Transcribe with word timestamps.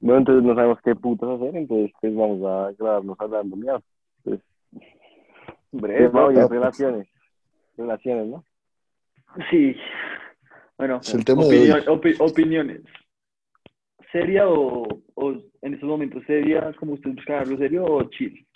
Bueno, 0.00 0.18
entonces 0.18 0.44
no 0.44 0.54
sabemos 0.54 0.78
qué 0.82 0.94
putas 0.94 1.28
hacer, 1.30 1.56
entonces 1.56 1.92
pues 2.00 2.14
vamos 2.14 2.42
a 2.44 2.72
grabarnos 2.78 3.16
hablando 3.20 3.56
mierda. 3.56 3.82
Pues, 4.24 4.40
Breve, 5.72 6.06
tema 6.08 6.24
hoy 6.26 6.34
es 6.36 6.40
top. 6.42 6.50
relaciones. 6.52 7.08
Relaciones, 7.76 8.26
¿no? 8.28 8.44
Sí. 9.50 9.76
Bueno, 10.78 11.00
Es 11.02 11.14
el 11.14 11.24
tema 11.24 11.44
de 11.44 11.48
opinión- 11.48 11.84
opi- 11.86 12.16
opiniones. 12.18 12.82
¿Seria 14.10 14.48
o, 14.48 14.86
o 15.14 15.30
en 15.62 15.74
estos 15.74 15.88
momentos 15.88 16.22
seria, 16.26 16.72
como 16.78 16.94
usted 16.94 17.10
busca 17.14 17.40
algo 17.40 17.56
serio 17.58 17.84
o 17.84 18.02
chill? 18.10 18.46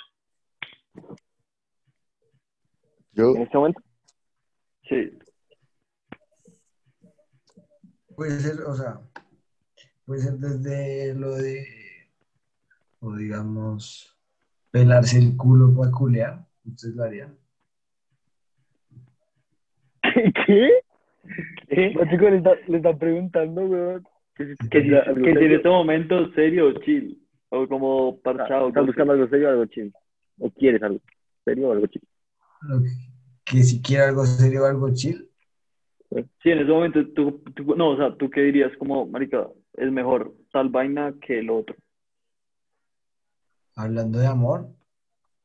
Yo, 3.12 3.34
En 3.36 3.42
este 3.42 3.56
momento, 3.58 3.80
Sí. 4.88 5.18
Puede 8.16 8.38
ser, 8.40 8.60
o 8.62 8.74
sea, 8.74 9.00
puede 10.06 10.20
ser 10.22 10.34
desde 10.34 11.14
lo 11.14 11.34
de, 11.34 11.66
o 13.00 13.14
digamos, 13.16 14.16
pelarse 14.70 15.18
el 15.18 15.36
culo 15.36 15.74
para 15.74 15.90
culear. 15.90 16.46
¿Ustedes 16.64 16.94
lo 16.96 17.04
harían? 17.04 17.36
¿qué? 20.46 20.70
¿Qué? 21.68 21.90
Los 21.94 22.08
chicos 22.10 22.30
le, 22.30 22.36
está- 22.38 22.54
están 22.76 22.98
preguntando, 22.98 23.62
weón. 23.62 24.06
Que 24.34 24.46
si, 24.46 24.68
Que, 24.68 24.78
en 24.78 25.52
este 25.52 25.68
momento 25.68 26.30
serio 26.32 26.68
o 26.68 26.72
chill. 26.80 27.20
O 27.50 27.68
como 27.68 28.20
parchado. 28.20 28.68
¿Estás 28.68 28.86
buscando 28.86 29.12
algo 29.12 29.28
serio 29.28 29.48
o 29.48 29.50
algo 29.52 29.66
chill? 29.66 29.92
¿O 30.40 30.50
quieres 30.50 30.82
algo 30.82 31.00
serio 31.44 31.68
o 31.68 31.72
algo 31.72 31.86
chill? 31.86 32.02
Que, 33.44 33.52
que 33.56 33.62
si 33.62 33.80
quiere 33.80 34.04
algo 34.04 34.24
serio 34.26 34.62
o 34.64 34.66
algo 34.66 34.92
chill, 34.92 35.28
Sí, 36.44 36.50
en 36.50 36.58
ese 36.60 36.70
momento 36.70 37.04
tú, 37.12 37.42
tú- 37.56 37.74
no, 37.74 37.90
o 37.90 37.96
sea, 37.96 38.14
tú 38.16 38.30
qué 38.30 38.42
dirías 38.42 38.70
como, 38.78 39.04
marica, 39.06 39.48
es 39.76 39.90
mejor 39.92 40.34
tal 40.52 40.68
vaina 40.68 41.14
que 41.20 41.38
el 41.40 41.50
otro. 41.50 41.76
hablando 43.76 44.18
de 44.18 44.26
amor, 44.26 44.68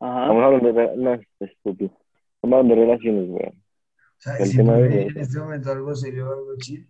Ajá. 0.02 0.22
Estamos 0.24 0.44
hablando 0.44 0.74
de... 0.74 0.98
No, 0.98 1.14
es 1.14 1.28
estúpido. 1.40 1.92
Estamos 2.36 2.58
hablando 2.60 2.76
de 2.76 2.82
relaciones, 2.82 3.30
weón. 3.30 3.54
o 3.58 4.20
sea, 4.22 4.38
El 4.38 4.46
si 4.46 4.58
tema 4.58 4.74
de- 4.78 5.02
en 5.08 5.18
este 5.18 5.40
momento 5.40 5.72
algo 5.72 5.96
serio 5.96 6.28
algo 6.32 6.56
chill, 6.58 6.88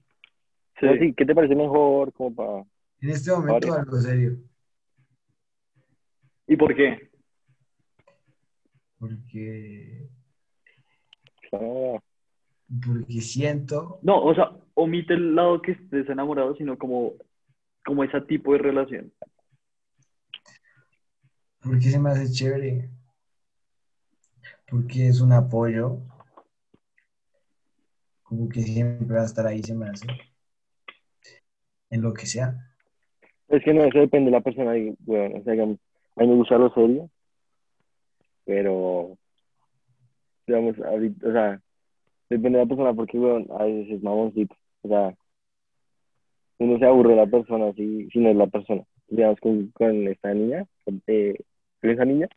Sí. 0.80 0.86
No, 0.86 0.94
sí, 0.94 1.14
¿Qué 1.14 1.26
te 1.26 1.36
parece 1.36 1.56
mejor 1.56 2.14
como 2.14 2.34
para... 2.36 2.60
en 3.02 3.10
este 3.10 3.32
momento 3.32 3.68
Vale. 3.68 3.80
algo 3.82 3.98
serio, 3.98 4.38
¿Y 6.48 6.56
por 6.58 6.76
qué? 6.76 7.10
porque, 9.00 10.08
Ah, 11.54 11.98
porque 12.86 13.22
siento, 13.22 14.00
No, 14.04 14.22
o 14.24 14.36
sea, 14.36 14.52
omite 14.76 15.14
el 15.14 15.36
lado 15.36 15.62
que 15.62 15.72
estés 15.72 16.08
enamorado, 16.10 16.54
sino 16.56 16.78
como, 16.78 17.14
como 17.84 18.04
ese 18.04 18.22
tipo 18.22 18.54
de 18.54 18.60
relación. 18.60 19.12
porque 21.62 21.90
se 21.90 22.00
me 22.00 22.10
hace 22.10 22.32
chévere, 22.32 22.90
porque 24.70 25.08
es 25.08 25.22
un 25.22 25.34
apoyo, 25.34 26.00
como 28.24 28.48
que 28.48 28.62
siempre 28.62 29.16
va 29.16 29.24
a 29.24 29.26
estar 29.26 29.46
ahí, 29.46 29.62
se 29.62 29.76
me 29.76 29.90
hace, 29.90 30.08
en 31.90 32.02
lo 32.02 32.14
que 32.14 32.26
sea. 32.26 32.56
Es 33.48 33.64
que 33.64 33.74
no, 33.74 33.84
eso 33.84 34.00
depende 34.00 34.32
de 34.32 34.38
la 34.38 34.42
persona. 34.42 34.78
y, 34.78 34.96
weón, 35.06 35.38
o 35.38 35.44
sea, 35.44 35.54
a 35.54 35.66
mí 35.66 35.78
me 36.28 36.36
gusta 36.36 36.58
lo 36.58 36.74
serio, 36.74 37.10
pero, 38.46 39.18
digamos, 40.48 40.80
ahorita, 40.80 41.28
o 41.28 41.32
sea, 41.32 41.62
depende 42.30 42.60
de 42.60 42.66
la 42.66 42.70
persona 42.70 42.94
porque, 42.94 43.18
weón, 43.18 43.48
a 43.52 43.64
veces 43.64 43.98
es 43.98 44.04
mamoncito. 44.04 44.56
O 44.82 44.88
sea, 44.88 45.18
uno 46.60 46.78
se 46.78 46.86
aburre 46.86 47.12
de 47.12 47.16
la 47.16 47.28
persona 47.28 47.74
si, 47.74 48.10
si 48.10 48.20
no 48.20 48.30
es 48.30 48.36
la 48.36 48.48
persona. 48.48 48.84
Digamos, 49.08 49.40
con, 49.40 49.68
con 49.72 50.08
esta 50.08 50.34
niña, 50.34 50.66
con, 50.86 51.02
eh, 51.08 51.36
esa 51.82 52.06
niña, 52.06 52.28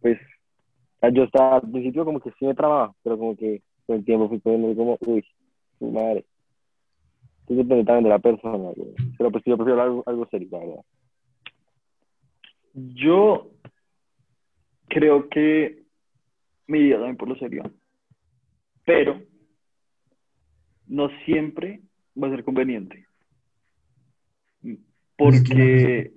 pues, 0.00 0.18
yo 1.12 1.24
estaba 1.24 1.56
al 1.56 1.70
principio 1.70 2.04
como 2.04 2.20
que 2.20 2.30
sí 2.38 2.46
me 2.46 2.54
trababa, 2.54 2.94
pero 3.02 3.18
como 3.18 3.36
que 3.36 3.62
con 3.86 3.96
el 3.96 4.04
tiempo 4.04 4.28
fui 4.28 4.38
poniendo 4.38 4.74
como, 4.74 4.98
uy, 5.06 5.24
su 5.78 5.90
madre. 5.90 6.24
Entonces 7.42 7.68
depende 7.68 7.84
también 7.84 8.04
de 8.04 8.10
la 8.10 8.18
persona. 8.18 8.70
Pero 9.16 9.30
pues 9.30 9.44
yo 9.44 9.56
prefiero 9.56 9.82
algo, 9.82 10.02
algo 10.06 10.26
serio, 10.28 10.48
la 10.50 10.58
verdad. 10.58 10.84
Yo 12.74 13.50
creo 14.88 15.28
que 15.28 15.84
me 16.66 16.78
iría 16.78 16.96
también 16.96 17.16
por 17.16 17.28
lo 17.28 17.36
serio, 17.36 17.62
pero 18.84 19.22
no 20.86 21.08
siempre 21.24 21.80
va 22.20 22.28
a 22.28 22.30
ser 22.30 22.44
conveniente. 22.44 23.05
Porque, 25.16 26.12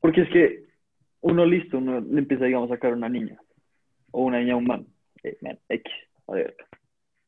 porque 0.00 0.22
es 0.22 0.28
que 0.30 0.64
uno 1.20 1.46
listo, 1.46 1.78
uno 1.78 2.00
le 2.00 2.18
empieza, 2.18 2.44
digamos, 2.44 2.70
a 2.70 2.74
sacar 2.74 2.92
una 2.92 3.08
niña, 3.08 3.38
o 4.10 4.24
una 4.24 4.40
niña 4.40 4.54
a 4.54 4.56
un 4.56 4.66
man, 4.66 4.86
eh, 5.22 5.36
man, 5.42 5.58
X, 5.68 5.92
a 6.26 6.32
ver. 6.32 6.56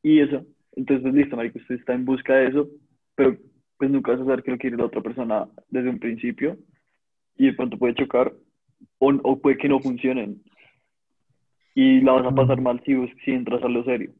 Y 0.02 0.20
eso, 0.20 0.44
entonces 0.72 1.02
pues, 1.02 1.14
listo, 1.14 1.36
marico, 1.36 1.58
usted 1.58 1.76
está 1.76 1.94
en 1.94 2.04
busca 2.04 2.34
de 2.34 2.48
eso, 2.48 2.68
pero 3.14 3.36
pues 3.78 3.90
nunca 3.90 4.12
vas 4.12 4.20
a 4.20 4.24
saber 4.24 4.42
qué 4.42 4.50
lo 4.50 4.58
quiere 4.58 4.76
la 4.76 4.86
otra 4.86 5.00
persona 5.00 5.48
desde 5.68 5.90
un 5.90 5.98
principio, 5.98 6.58
y 7.36 7.46
de 7.46 7.52
pronto 7.54 7.78
puede 7.78 7.94
chocar, 7.94 8.32
o, 8.98 9.08
o 9.22 9.40
puede 9.40 9.56
que 9.56 9.68
no 9.68 9.80
funcionen, 9.80 10.42
y 11.74 12.00
la 12.00 12.12
vas 12.12 12.26
a 12.26 12.34
pasar 12.34 12.60
mal 12.60 12.82
si, 12.84 12.94
si 13.24 13.30
entras 13.30 13.62
a 13.62 13.68
lo 13.68 13.84
serio. 13.84 14.12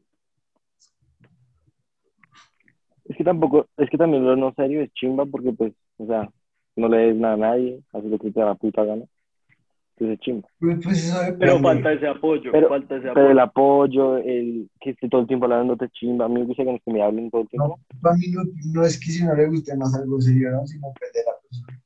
Es 3.11 3.17
que 3.17 3.23
tampoco, 3.25 3.67
es 3.75 3.89
que 3.89 3.97
también 3.97 4.23
lo 4.23 4.37
no 4.37 4.53
serio 4.53 4.81
es 4.81 4.93
chimba 4.93 5.25
porque 5.25 5.51
pues, 5.51 5.73
o 5.97 6.05
sea, 6.07 6.29
no 6.77 6.87
le 6.87 6.97
des 6.97 7.15
nada 7.17 7.33
a 7.33 7.37
nadie, 7.37 7.81
haces 7.91 8.09
lo 8.09 8.17
que 8.17 8.31
te 8.31 8.39
da 8.39 8.45
la 8.47 8.55
puta 8.55 8.85
gana. 8.85 9.03
Entonces 9.97 10.13
es 10.17 10.19
chimba. 10.21 10.47
Pues, 10.59 10.79
pues. 10.81 11.35
Pero 11.37 11.59
falta 11.59 11.91
ese 11.91 12.07
apoyo, 12.07 12.51
Pero- 12.53 12.69
falta 12.69 12.95
ese 12.95 13.01
Pero 13.09 13.11
apoyo. 13.11 13.29
el 13.31 13.39
apoyo, 13.39 14.17
el 14.17 14.69
que 14.79 14.91
esté 14.91 15.09
todo 15.09 15.21
el 15.21 15.27
tiempo 15.27 15.45
hablándote 15.45 15.89
chimba, 15.89 16.23
a 16.25 16.29
mí 16.29 16.35
me 16.35 16.45
gusta 16.45 16.63
que 16.63 16.91
me 16.91 17.03
hablen 17.03 17.29
todo 17.29 17.41
el 17.41 17.49
tiempo. 17.49 17.67
No, 17.93 17.99
para 18.01 18.15
mí 18.15 18.27
no, 18.31 18.43
no 18.73 18.85
es 18.85 18.97
que 18.97 19.11
si 19.11 19.25
no 19.25 19.35
le 19.35 19.47
guste 19.49 19.75
más 19.75 19.93
algo 19.93 20.21
serio, 20.21 20.51
¿no? 20.51 20.65
Sino 20.65 20.87
perder 20.97 21.25
a 21.27 21.31
la 21.31 21.37
persona. 21.41 21.83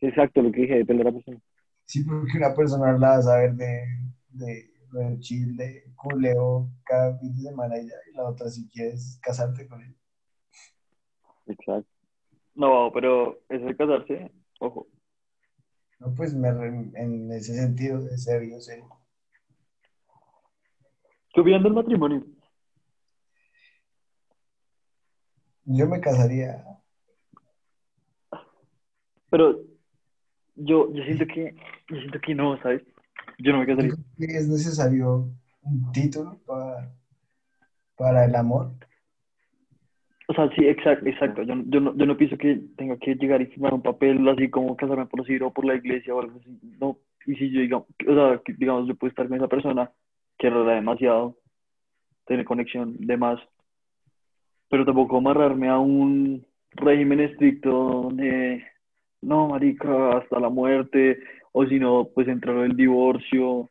Exacto, 0.00 0.42
lo 0.42 0.50
que 0.52 0.62
dije, 0.62 0.74
depende 0.78 1.04
de 1.04 1.10
la 1.10 1.14
persona. 1.16 1.38
Sí, 1.84 2.02
porque 2.02 2.36
una 2.38 2.54
persona 2.54 2.92
la 2.92 2.98
va 3.08 3.14
a 3.18 3.22
saber 3.22 3.54
de, 3.54 3.80
de, 4.30 4.70
chill, 5.20 5.56
de 5.56 5.84
culeo 5.96 6.70
cada 6.84 7.18
fin 7.18 7.34
de 7.34 7.42
semana 7.42 7.78
y 7.78 7.88
ya, 7.88 7.94
y 8.10 8.14
la 8.16 8.28
otra 8.28 8.48
si 8.48 8.68
quieres 8.68 9.18
casarte 9.22 9.66
con 9.66 9.82
él. 9.82 9.96
Exacto. 11.46 11.90
No, 12.54 12.90
pero 12.92 13.38
eso 13.48 13.66
de 13.66 13.76
casarse, 13.76 14.32
ojo. 14.60 14.88
No, 15.98 16.14
pues 16.14 16.34
me 16.34 16.52
re- 16.52 16.90
en 16.94 17.30
ese 17.32 17.54
sentido 17.54 18.02
de 18.02 18.16
serio, 18.18 18.60
serio. 18.60 18.88
¿Qué 21.32 21.40
opinan 21.40 21.62
del 21.62 21.74
matrimonio? 21.74 22.24
Yo 25.64 25.86
me 25.86 26.00
casaría. 26.00 26.64
Pero 29.30 29.60
yo, 30.54 30.92
yo 30.92 31.02
siento 31.04 31.26
que, 31.26 31.54
yo 31.88 31.96
siento 31.98 32.20
que 32.20 32.34
no, 32.34 32.56
¿sabes? 32.62 32.82
Yo 33.38 33.52
no 33.52 33.58
me 33.58 33.66
casaría. 33.66 33.92
que 34.18 34.24
es 34.24 34.48
necesario 34.48 35.28
un 35.62 35.92
título 35.92 36.38
para, 36.46 36.92
para 37.96 38.24
el 38.24 38.34
amor. 38.34 38.72
O 40.28 40.34
sea, 40.34 40.48
sí, 40.56 40.66
exacto, 40.66 41.06
exacto. 41.06 41.42
Yo, 41.42 41.54
yo, 41.66 41.80
no, 41.80 41.96
yo 41.96 42.06
no 42.06 42.16
pienso 42.16 42.36
que 42.36 42.60
tenga 42.76 42.96
que 42.96 43.14
llegar 43.14 43.40
y 43.40 43.46
firmar 43.46 43.74
un 43.74 43.82
papel 43.82 44.26
así 44.28 44.50
como 44.50 44.76
casarme 44.76 45.06
por 45.06 45.20
decir 45.20 45.42
o 45.42 45.52
por 45.52 45.64
la 45.64 45.76
iglesia 45.76 46.14
o 46.14 46.20
algo 46.20 46.38
así. 46.40 46.58
No. 46.80 46.98
Y 47.26 47.34
si 47.36 47.50
yo, 47.50 47.60
digamos, 47.60 47.86
o 48.08 48.14
sea, 48.14 48.40
que, 48.44 48.52
digamos, 48.54 48.88
yo 48.88 48.94
puedo 48.96 49.10
estar 49.10 49.28
con 49.28 49.36
esa 49.36 49.48
persona, 49.48 49.90
quererla 50.38 50.74
demasiado, 50.74 51.36
tener 52.24 52.44
conexión, 52.44 52.96
demás, 52.98 53.40
pero 54.68 54.84
tampoco 54.84 55.18
amarrarme 55.18 55.68
a 55.68 55.78
un 55.78 56.44
régimen 56.72 57.20
estricto 57.20 57.70
donde, 57.70 58.64
no, 59.22 59.48
marica, 59.48 60.18
hasta 60.18 60.40
la 60.40 60.48
muerte, 60.48 61.18
o 61.58 61.66
si 61.66 61.78
no, 61.78 62.06
pues 62.14 62.28
entrar 62.28 62.58
el 62.58 62.76
divorcio. 62.76 63.70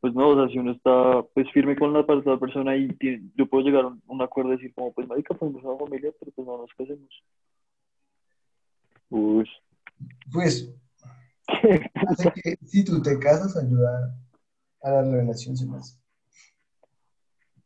Pues 0.00 0.14
no, 0.14 0.28
o 0.28 0.34
sea, 0.36 0.48
si 0.50 0.58
uno 0.58 0.72
está 0.72 1.22
pues 1.34 1.50
firme 1.52 1.76
con 1.76 1.92
la, 1.92 2.00
la 2.24 2.38
persona 2.38 2.74
y 2.76 2.88
tiene- 2.96 3.28
yo 3.36 3.46
puedo 3.46 3.62
llegar 3.64 3.84
a 3.84 3.88
un, 3.88 4.02
un 4.06 4.22
acuerdo 4.22 4.52
y 4.52 4.56
decir 4.56 4.72
como, 4.74 4.90
pues 4.94 5.06
marica, 5.06 5.36
ser 5.36 5.48
una 5.48 5.76
familia, 5.78 6.10
pero 6.18 6.32
pues 6.32 6.46
no 6.46 6.56
nos 6.58 6.70
casemos. 6.74 7.10
Uy. 9.10 9.48
Pues, 10.32 10.74
hace 12.08 12.32
que 12.42 12.56
si 12.64 12.84
tú 12.84 13.02
te 13.02 13.18
casas, 13.18 13.56
ayuda 13.56 14.16
a 14.82 14.90
la 14.90 15.02
relación, 15.02 15.56
se 15.56 15.68
hace. 15.76 15.98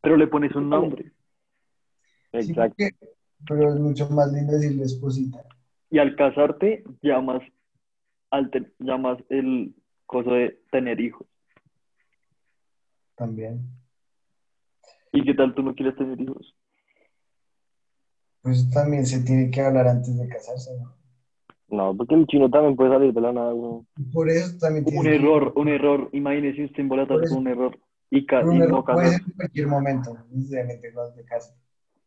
Pero 0.01 0.17
le 0.17 0.27
pones 0.27 0.53
un 0.55 0.69
nombre. 0.69 1.11
Sí, 2.31 2.51
Exacto. 2.51 2.75
porque- 2.77 2.95
pero 3.47 3.73
es 3.73 3.79
mucho 3.79 4.09
más 4.09 4.31
lindo 4.33 4.51
decirle 4.53 4.83
esposita. 4.83 5.43
Y 5.89 5.97
al 5.97 6.15
casarte, 6.17 6.83
llamas, 7.01 7.41
al 8.31 8.49
te- 8.51 8.71
llamas 8.79 9.17
el 9.29 9.75
coso 10.05 10.31
de 10.31 10.61
tener 10.71 10.99
hijos. 10.99 11.27
También. 13.15 13.67
¿Y 15.11 15.23
qué 15.23 15.33
tal 15.33 15.53
tú 15.55 15.63
no 15.63 15.73
quieres 15.75 15.95
tener 15.95 16.19
hijos? 16.21 16.55
Pues 18.41 18.69
también 18.71 19.05
se 19.05 19.21
tiene 19.21 19.51
que 19.51 19.61
hablar 19.61 19.87
antes 19.87 20.17
de 20.17 20.27
casarse, 20.27 20.71
¿no? 20.79 20.95
No, 21.67 21.95
porque 21.95 22.15
el 22.15 22.25
chino 22.25 22.49
también 22.49 22.75
puede 22.75 22.91
salir 22.91 23.13
de 23.13 23.21
la 23.21 23.31
nada, 23.31 23.53
Por 24.11 24.29
eso 24.29 24.57
también 24.59 24.85
Un 24.85 24.89
tienes 24.91 25.03
que- 25.07 25.15
error, 25.15 25.53
un 25.55 25.67
error. 25.67 26.09
Imagínese 26.13 26.65
usted 26.65 26.87
Por 26.87 26.99
un 27.31 27.47
error 27.47 27.77
y, 28.09 28.25
ca- 28.25 28.41
y 28.41 28.45
un 28.45 28.57
no 28.59 28.63
error 28.65 28.85
puede 28.85 29.09
ser 29.11 29.21
en 29.21 29.31
cualquier 29.33 29.67
momento, 29.67 30.17
necesariamente 30.31 30.93
cuando 30.93 31.13
te 31.13 31.25
casas. 31.25 31.55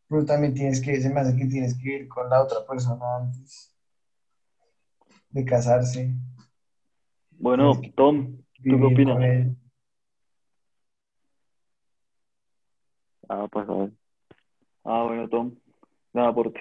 Pero 0.08 0.24
también 0.24 0.54
tienes 0.54 0.80
que, 0.80 1.00
se 1.00 1.10
me 1.10 1.20
hace 1.20 1.36
que 1.36 1.46
tienes 1.46 1.78
que 1.78 1.94
ir 1.96 2.08
con 2.08 2.28
la 2.28 2.42
otra 2.42 2.58
persona 2.68 3.04
antes 3.18 3.71
de 5.32 5.44
casarse, 5.44 6.14
Bueno, 7.38 7.72
Tom, 7.96 8.36
¿tú 8.62 8.78
qué 8.78 8.84
opinas? 8.84 9.56
Ah, 13.28 13.48
pues 13.50 13.68
a 13.68 13.74
ver. 13.74 13.92
Ah, 14.84 15.04
bueno, 15.04 15.28
Tom, 15.28 15.54
nada 16.12 16.34
por 16.34 16.52
ti. 16.52 16.60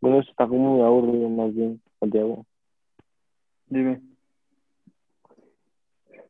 Bueno, 0.00 0.20
eso 0.20 0.30
está 0.30 0.46
como 0.46 0.76
muy 0.76 0.84
aburrido, 0.84 1.28
más 1.28 1.54
bien, 1.54 1.80
Santiago. 2.00 2.44
Dime. 3.66 4.00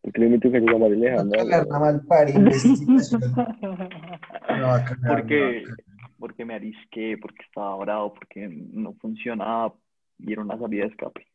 El 0.02 0.12
crédito 0.12 0.50
que 0.50 0.60
llega 0.60 0.78
María 0.78 1.16
Va 1.16 1.76
a 1.76 1.80
mal 1.80 2.02
investigación. 2.34 3.22
La 4.48 4.66
va 4.66 4.76
a 4.76 4.84
cagar, 4.84 4.98
la 5.00 5.08
va 5.08 5.14
a 5.14 5.16
Porque, 5.16 5.64
porque 6.18 6.44
me 6.44 6.54
arisqué, 6.54 7.16
porque 7.20 7.42
estaba 7.42 7.74
bravo, 7.76 8.12
porque 8.12 8.46
no 8.48 8.92
funcionaba 8.94 9.74
y 10.18 10.32
era 10.32 10.42
una 10.42 10.58
salida 10.58 10.84
de 10.84 10.90
escape. 10.90 11.26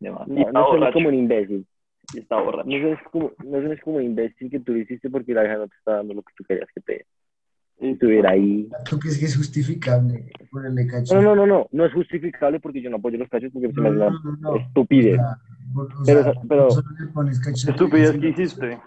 No, 0.00 0.24
no 0.26 0.66
borracho. 0.66 0.94
como 0.94 1.08
un 1.08 1.14
imbécil. 1.14 1.66
Y 2.12 2.18
estaba 2.18 2.42
borracho. 2.42 2.68
No 2.68 2.78
suenes 2.78 2.98
como, 3.10 3.32
no 3.44 3.76
como 3.84 3.96
un 3.98 4.02
imbécil 4.02 4.50
que 4.50 4.60
tú 4.60 4.72
lo 4.72 4.78
hiciste 4.78 5.08
porque 5.08 5.32
la 5.34 5.44
hija 5.44 5.56
no 5.58 5.68
te 5.68 5.76
está 5.76 5.92
dando 5.96 6.14
lo 6.14 6.22
que 6.22 6.32
tú 6.36 6.44
querías 6.44 6.68
que 6.74 6.80
te 6.80 7.06
estuviera 7.78 8.30
ahí. 8.30 8.68
¿Tú 8.88 8.98
crees 8.98 9.18
que 9.18 9.26
es 9.26 9.36
justificable 9.36 10.30
ponerle 10.50 10.86
cacho? 10.86 11.14
No, 11.14 11.22
no, 11.22 11.34
no, 11.34 11.46
no, 11.46 11.68
no 11.70 11.84
es 11.86 11.92
justificable 11.92 12.60
porque 12.60 12.80
yo 12.82 12.90
no 12.90 12.96
apoyo 12.96 13.18
los 13.18 13.28
cachos 13.28 13.50
porque 13.52 13.72
se 13.72 13.80
me 13.80 13.90
No, 13.90 14.10
no, 14.10 14.36
no, 14.40 14.56
estupidez. 14.56 15.20
O 15.74 16.04
sea, 16.04 16.30
o 16.30 16.48
Pero- 16.48 16.70
sea, 16.70 16.82
Estupidez 17.70 18.12
que 18.18 18.28
hiciste. 18.28 18.80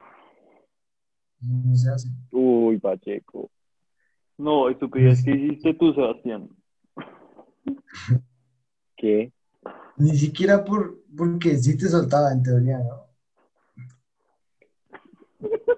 No 1.42 1.76
se 1.76 1.90
hace. 1.90 2.10
Uy, 2.32 2.78
Pacheco. 2.78 3.50
No, 4.38 4.70
estupidez 4.70 5.24
que 5.24 5.32
hiciste 5.32 5.74
tú, 5.74 5.94
Sebastián. 5.94 6.50
¿Qué? 8.98 9.32
Ni 9.98 10.16
siquiera 10.18 10.64
por, 10.64 10.98
porque 11.16 11.58
sí 11.58 11.78
te 11.78 11.88
soltaba 11.88 12.32
en 12.32 12.44
teoría, 12.44 12.80
¿no? 12.80 13.06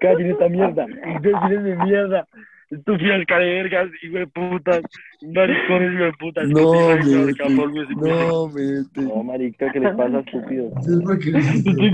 Callen 0.00 0.30
esta 0.30 0.48
mierda, 0.48 0.86
imbéciles 0.86 1.64
de 1.64 1.76
mierda, 1.76 2.26
estúpidas 2.70 3.24
carevergas, 3.26 3.90
hijo 4.02 4.18
de 4.18 4.26
putas, 4.28 4.82
maricones, 5.22 5.94
hijo 5.94 6.04
de 6.04 6.12
putas. 6.12 6.48
No, 6.48 7.36
capolvos, 7.36 7.88
no, 7.90 8.48
mete. 8.48 9.00
No, 9.02 9.22
marica, 9.22 9.72
¿qué 9.72 9.80
les 9.80 9.96
pasa, 9.96 10.20
estúpido? 10.20 10.66
Entonces, 10.76 11.02
¿por 11.02 11.18
qué? 11.18 11.32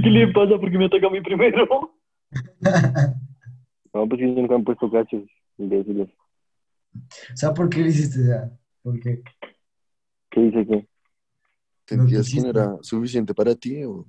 ¿Qué 0.03 0.11
le 0.11 0.29
pasa? 0.29 0.59
Porque 0.59 0.79
me 0.79 0.87
ataca 0.87 1.06
a 1.06 1.11
mí 1.11 1.20
primero. 1.20 1.94
No, 3.94 4.09
pues 4.09 4.20
si 4.20 4.27
nunca 4.27 4.56
han 4.56 4.65
puesto 4.65 4.91
cachos, 4.91 5.23
imbéciles. 5.56 6.09
O 6.97 7.37
sea, 7.37 7.55
¿por 7.55 7.69
qué 7.69 7.79
lo 7.79 7.87
hiciste? 7.87 8.25
Sea, 8.25 8.50
¿por 8.82 8.99
qué? 8.99 9.23
¿Qué 10.31 10.41
dice 10.41 10.67
que? 10.67 10.88
¿Sentías 11.87 12.33
que 12.33 12.41
no 12.41 12.49
era 12.51 12.77
suficiente 12.81 13.35
para 13.35 13.55
ti? 13.55 13.85
O... 13.85 14.07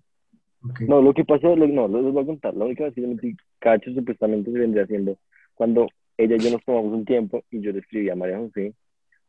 Ok. 0.64 0.82
No, 0.82 1.02
lo 1.02 1.14
que 1.14 1.26
pasó, 1.26 1.56
lo- 1.56 1.68
no, 1.68 1.88
les 1.88 2.14
voy 2.14 2.24
a 2.24 2.26
contar. 2.26 2.54
La 2.56 2.66
única 2.66 2.86
vez 2.86 2.94
que 2.94 3.02
yo 3.02 3.08
metí 3.08 3.36
cachos 3.60 3.94
supuestamente 3.94 4.52
se 4.52 4.60
vendría 4.60 4.84
haciendo 4.84 5.18
cuando 5.54 5.88
ella 6.18 6.36
y 6.36 6.40
yo 6.40 6.52
nos 6.52 6.64
tomamos 6.64 6.94
un 6.94 7.06
tiempo 7.06 7.44
y 7.52 7.62
yo 7.62 7.72
le 7.72 7.80
escribí 7.80 8.10
a 8.10 8.16
María 8.16 8.38
José 8.40 8.74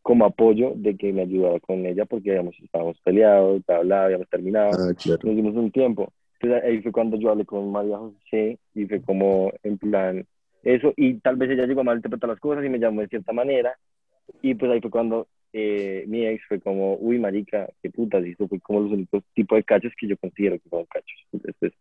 como 0.03 0.25
apoyo 0.25 0.73
de 0.77 0.97
que 0.97 1.13
me 1.13 1.23
ayudara 1.23 1.59
con 1.61 1.85
ella 1.85 2.05
porque 2.05 2.31
habíamos, 2.31 2.55
estábamos 2.63 3.01
peleados, 3.03 3.61
bla, 3.67 3.81
bla, 3.81 4.05
habíamos 4.05 4.29
terminado. 4.29 4.71
Ah, 4.73 4.95
claro. 4.95 5.21
nos 5.25 5.37
dimos 5.37 5.55
un 5.57 5.71
tiempo. 5.73 6.13
Entonces 6.41 6.65
ahí 6.65 6.83
fue 6.83 6.93
cuando 6.93 7.17
yo 7.19 7.31
hablé 7.31 7.45
con 7.45 7.73
María 7.73 7.99
José 7.99 8.59
y 8.75 8.87
fue 8.87 9.01
como 9.03 9.53
en 9.63 9.79
plan 9.79 10.27
eso 10.63 10.93
y 10.97 11.15
tal 11.21 11.37
vez 11.37 11.51
ella 11.51 11.67
llegó 11.67 11.81
a 11.81 11.85
malinterpretar 11.85 12.31
las 12.31 12.41
cosas 12.41 12.65
y 12.65 12.69
me 12.69 12.79
llamó 12.79 13.01
de 13.01 13.09
cierta 13.09 13.33
manera 13.33 13.75
y 14.43 14.55
pues 14.55 14.71
ahí 14.71 14.81
fue 14.81 14.91
cuando 14.91 15.29
eh, 15.59 16.05
mi 16.07 16.27
ex 16.27 16.45
fue 16.49 16.61
como, 16.61 16.97
uy 16.97 17.19
marica, 17.19 17.67
qué 17.83 17.89
putas 17.91 18.25
y 18.27 18.33
eso 18.33 18.47
fue 18.47 18.61
como 18.61 18.81
los 18.81 18.93
únicos 18.93 19.25
tipos 19.35 19.57
de 19.57 19.65
cachos 19.65 19.91
que 19.99 20.07
yo 20.07 20.17
considero 20.19 20.59
que 20.59 20.69
son 20.69 20.85
cachos. 20.85 21.19
Entonces 21.33 21.73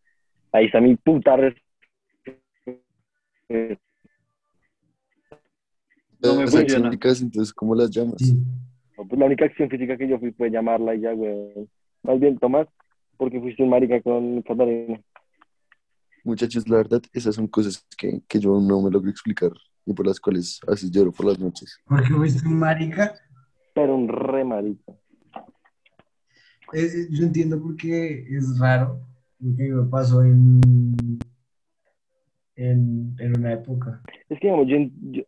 ahí 0.54 0.68
está 0.68 0.80
mi 0.80 0.96
puta 0.96 1.36
No 1.38 1.52
me 6.36 6.42
Las 6.44 6.52
funciona. 6.52 6.88
acciones, 6.90 7.22
entonces, 7.22 7.54
¿cómo 7.54 7.76
las 7.76 7.90
llamas? 7.92 8.16
Sí. 8.20 8.34
no, 8.98 9.06
pues 9.08 9.20
la 9.20 9.26
única 9.26 9.44
acción 9.46 9.70
física 9.70 9.98
que 9.98 10.08
yo 10.08 10.18
fui 10.20 10.32
fue 10.32 10.50
llamarla 10.50 10.96
y 10.96 11.02
ya, 11.02 11.12
güey. 11.12 11.68
Más 12.02 12.18
bien, 12.20 12.38
Tomás, 12.40 12.68
porque 13.18 13.40
fuiste 13.42 13.62
un 13.62 13.70
marica 13.70 14.02
con 14.02 14.42
Catalina. 14.44 15.02
Muchachos, 16.24 16.68
la 16.70 16.78
verdad, 16.78 17.02
esas 17.14 17.36
son 17.36 17.48
cosas 17.48 17.86
que, 17.98 18.22
que 18.28 18.40
yo 18.40 18.60
no 18.62 18.82
me 18.82 18.90
logro 18.90 19.10
explicar 19.10 19.52
y 19.86 19.94
por 19.94 20.08
las 20.08 20.20
cuales 20.20 20.60
a 20.66 20.72
veces 20.72 20.90
lloro 20.90 21.12
por 21.12 21.26
las 21.28 21.38
noches. 21.38 21.78
¿Por 21.86 22.02
qué 22.02 22.14
fuiste 22.14 22.48
un 22.48 22.58
marica? 22.58 23.14
Pero 23.76 23.94
un 23.94 24.08
re 24.08 24.46
marica. 24.46 24.94
Yo 26.74 27.26
entiendo 27.26 27.62
por 27.62 27.76
qué 27.76 28.26
es 28.36 28.58
raro, 28.58 29.02
porque 29.38 29.70
me 29.70 29.84
pasó 29.90 30.24
en, 30.24 30.62
en, 32.56 33.16
en 33.20 33.38
una 33.38 33.54
época. 33.54 34.02
Es 34.30 34.40
que, 34.40 34.48
digamos, 34.48 34.68
yo, 34.68 34.78
yo 35.12 35.24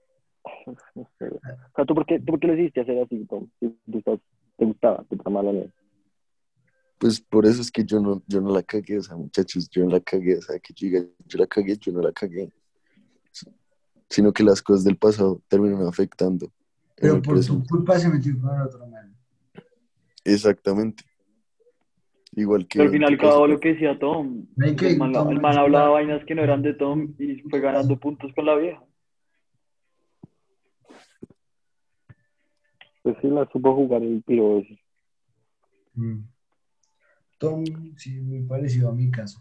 no 0.95 1.09
sé, 1.19 1.27
o 1.27 1.39
sea, 1.75 1.85
¿tú 1.85 1.94
por 1.94 2.05
qué, 2.05 2.19
tú 2.19 2.25
por 2.27 2.39
qué 2.39 2.47
lo 2.47 2.53
hiciste 2.55 2.81
hacer 2.81 2.97
así, 2.99 3.25
Tom? 3.25 3.49
Te 3.59 4.65
gustaba, 4.65 5.03
te 5.03 5.17
tramaba 5.17 5.51
la. 5.51 5.65
Pues 6.97 7.19
por 7.19 7.45
eso 7.45 7.61
es 7.61 7.69
que 7.69 7.83
yo 7.83 7.99
no, 7.99 8.23
yo 8.27 8.39
no 8.39 8.51
la 8.53 8.63
cagué, 8.63 8.97
o 8.97 9.03
sea, 9.03 9.17
muchachos, 9.17 9.69
yo 9.69 9.83
no 9.83 9.91
la 9.91 9.99
cagué, 9.99 10.38
o 10.38 10.41
sea, 10.41 10.57
que 10.57 10.73
yo 10.73 10.88
diga, 10.88 11.05
yo 11.25 11.38
la 11.38 11.47
cagué, 11.47 11.77
yo 11.77 11.91
no 11.91 12.01
la 12.01 12.13
cagué. 12.13 12.49
Sino 14.09 14.31
que 14.31 14.41
las 14.41 14.61
cosas 14.61 14.85
del 14.85 14.97
pasado 14.97 15.41
terminan 15.49 15.85
afectando. 15.85 16.49
Pero 16.99 17.13
por 17.15 17.21
tu 17.23 17.29
presente. 17.31 17.67
culpa 17.69 17.99
se 17.99 18.09
metió 18.09 18.39
con 18.39 18.55
el 18.55 18.61
otro 18.63 18.88
man. 18.88 19.15
Exactamente. 20.25 21.03
Igual 22.33 22.67
que. 22.67 22.79
Pero 22.79 22.89
al 22.89 22.94
final, 22.94 23.11
tu 23.11 23.17
cada 23.17 23.31
caso, 23.31 23.47
lo 23.47 23.59
que 23.59 23.69
decía 23.69 23.97
Tom. 23.99 24.45
Que- 24.77 24.89
El 24.89 24.97
man, 24.97 25.13
Tom 25.13 25.29
el 25.31 25.39
man 25.41 25.53
es 25.53 25.57
hablaba 25.59 25.89
vainas 25.89 26.25
que 26.25 26.35
no 26.35 26.44
eran 26.44 26.61
de 26.61 26.73
Tom 26.73 27.13
y 27.19 27.35
fue 27.49 27.59
ganando 27.59 27.97
puntos 27.99 28.31
con 28.33 28.45
la 28.45 28.55
vieja. 28.55 28.83
Pues 33.03 33.15
sí, 33.21 33.27
la 33.29 33.47
supo 33.51 33.73
jugar 33.75 34.03
el 34.03 34.21
piro 34.23 34.59
ese. 34.59 34.79
Mm. 35.94 36.23
Tom, 37.37 37.63
sí, 37.95 38.19
muy 38.19 38.42
parecido 38.44 38.89
a 38.89 38.94
mi 38.94 39.09
caso. 39.09 39.39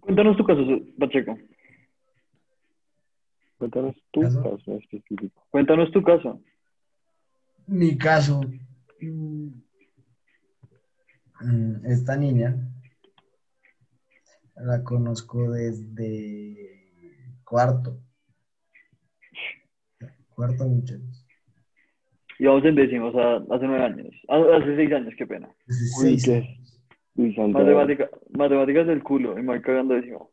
Cuéntanos 0.00 0.36
tu 0.36 0.44
caso, 0.44 0.60
Pacheco. 0.98 1.36
Cuéntanos 3.62 3.94
tu 4.10 4.20
¿Caso? 4.22 4.58
específico. 4.66 5.46
Cuéntanos 5.50 5.92
tu 5.92 6.02
caso. 6.02 6.40
Mi 7.68 7.96
caso, 7.96 8.40
mm, 9.00 9.46
esta 11.84 12.16
niña 12.16 12.56
la 14.56 14.82
conozco 14.82 15.52
desde 15.52 16.90
cuarto. 17.44 18.00
Cuarto, 20.34 20.66
muchachos. 20.66 21.24
Íbamos 22.40 22.64
en 22.64 22.74
décimo, 22.74 23.10
o 23.10 23.12
sea, 23.12 23.36
hace 23.36 23.66
nueve 23.66 23.84
años. 23.84 24.08
Ah, 24.28 24.42
Hace 24.60 24.74
seis 24.74 24.92
años, 24.92 25.14
qué 25.16 25.24
pena. 25.24 25.46
Uy, 25.68 26.18
seis 26.18 26.24
qué-. 26.24 26.58
Uy. 27.14 27.36
Matemática, 27.52 28.10
matemáticas 28.36 28.88
del 28.88 29.04
culo 29.04 29.38
y 29.38 29.42
me 29.42 29.52
voy 29.52 29.62
cagando 29.62 29.94
décimo. 29.94 30.32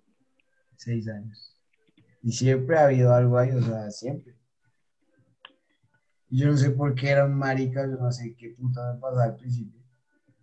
Seis 0.77 1.07
años. 1.09 1.59
Y 2.22 2.32
siempre 2.32 2.78
ha 2.78 2.86
habido 2.86 3.14
algo 3.14 3.38
ahí, 3.38 3.52
o 3.52 3.62
sea, 3.62 3.90
siempre. 3.92 4.36
Y 6.30 6.40
Yo 6.40 6.48
no 6.48 6.58
sé 6.58 6.72
por 6.72 6.94
qué 6.96 7.10
era 7.10 7.26
un 7.26 7.36
marica, 7.36 7.82
yo 7.88 7.98
no 7.98 8.12
sé 8.12 8.36
qué 8.36 8.50
puta 8.52 8.94
me 8.94 9.00
pasaba 9.00 9.24
al 9.26 9.36
principio. 9.36 9.80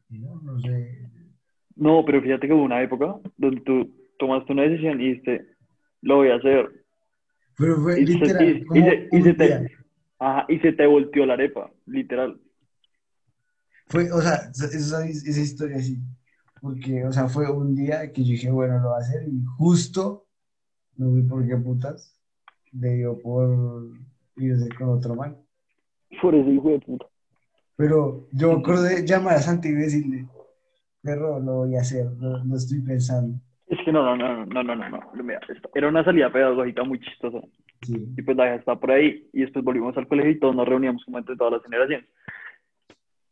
No, 0.08 0.40
no 0.42 0.58
sé. 0.60 1.08
No, 1.76 2.04
pero 2.04 2.22
fíjate 2.22 2.46
que 2.46 2.52
hubo 2.54 2.62
una 2.64 2.82
época 2.82 3.16
donde 3.36 3.60
tú 3.60 3.94
tomaste 4.18 4.52
una 4.52 4.62
decisión 4.62 5.00
y 5.00 5.08
dijiste, 5.08 5.46
lo 6.02 6.16
voy 6.16 6.30
a 6.30 6.36
hacer. 6.36 6.84
Pero 7.58 7.80
fue 7.80 8.00
Y 8.00 8.06
se- 8.06 8.12
literal, 8.14 8.46
y- 8.46 8.80
se- 8.82 9.08
y 9.12 9.16
un 9.16 9.22
se 9.24 9.34
te-. 9.34 9.76
Ajá, 10.18 10.46
y 10.48 10.58
se 10.60 10.72
te 10.72 10.86
volteó 10.86 11.26
la 11.26 11.34
arepa, 11.34 11.70
literal. 11.86 12.40
Fue, 13.88 14.10
o 14.10 14.20
sea, 14.20 14.50
esa- 14.50 15.06
esa 15.06 15.40
historia 15.40 15.76
así. 15.76 15.98
Porque, 16.60 17.04
o 17.04 17.12
sea, 17.12 17.28
fue 17.28 17.50
un 17.50 17.74
día 17.76 18.10
que 18.12 18.24
yo 18.24 18.30
dije, 18.32 18.50
bueno, 18.50 18.78
lo 18.80 18.88
voy 18.88 18.96
a 18.96 19.04
hacer. 19.04 19.28
Y 19.28 19.44
justo, 19.58 20.25
no 20.96 21.12
vi 21.12 21.22
por 21.22 21.46
qué 21.46 21.56
putas, 21.56 22.18
le 22.72 22.94
dio 22.96 23.18
por 23.18 23.88
irse 24.36 24.68
con 24.76 24.88
otro 24.90 25.14
man. 25.14 25.36
Por 26.20 26.34
ese 26.34 26.50
hijo 26.50 26.70
de 26.70 26.80
puta. 26.80 27.06
Pero 27.76 28.28
yo 28.32 28.52
me 28.52 28.60
acuerdo 28.60 28.82
de 28.84 29.06
llamar 29.06 29.34
a 29.34 29.38
Santi 29.38 29.68
y 29.68 29.72
decirle, 29.72 30.26
perro, 31.02 31.40
lo 31.40 31.56
voy 31.58 31.76
a 31.76 31.80
hacer, 31.80 32.06
no, 32.12 32.42
no 32.44 32.56
estoy 32.56 32.80
pensando. 32.80 33.38
Es 33.66 33.78
que 33.84 33.92
no, 33.92 34.16
no, 34.16 34.16
no, 34.16 34.46
no, 34.46 34.62
no, 34.62 34.74
no, 34.76 34.88
no. 34.88 35.00
Mira, 35.22 35.40
era 35.74 35.88
una 35.88 36.04
salida 36.04 36.32
pedagógica 36.32 36.84
muy 36.84 37.00
chistosa. 37.00 37.40
Sí. 37.82 37.94
Y 38.16 38.22
pues 38.22 38.36
la 38.36 38.46
hija 38.46 38.54
estaba 38.56 38.78
por 38.80 38.92
ahí 38.92 39.28
y 39.32 39.40
después 39.40 39.64
volvimos 39.64 39.96
al 39.96 40.08
colegio 40.08 40.30
y 40.30 40.38
todos 40.38 40.54
nos 40.54 40.68
reuníamos 40.68 41.04
como 41.04 41.18
entre 41.18 41.36
todas 41.36 41.54
las 41.54 41.62
generaciones. 41.62 42.08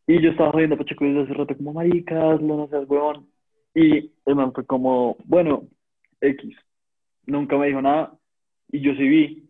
Y 0.07 0.21
yo 0.21 0.31
estaba 0.31 0.53
jodiendo 0.53 0.75
a 0.75 0.79
Pacheco 0.79 1.05
desde 1.05 1.23
hace 1.23 1.35
rato 1.35 1.57
como, 1.57 1.73
maricas, 1.73 2.41
no 2.43 2.69
seas 2.69 2.89
huevón. 2.89 3.27
Y 3.75 4.13
el 4.27 4.35
man 4.35 4.53
fue 4.53 4.67
como, 4.67 5.17
bueno, 5.25 5.69
X. 6.21 6.57
Nunca 7.27 7.57
me 7.57 7.67
dijo 7.67 7.81
nada 7.81 8.13
y 8.71 8.81
yo 8.81 8.95
sí 8.95 9.09
vi 9.09 9.47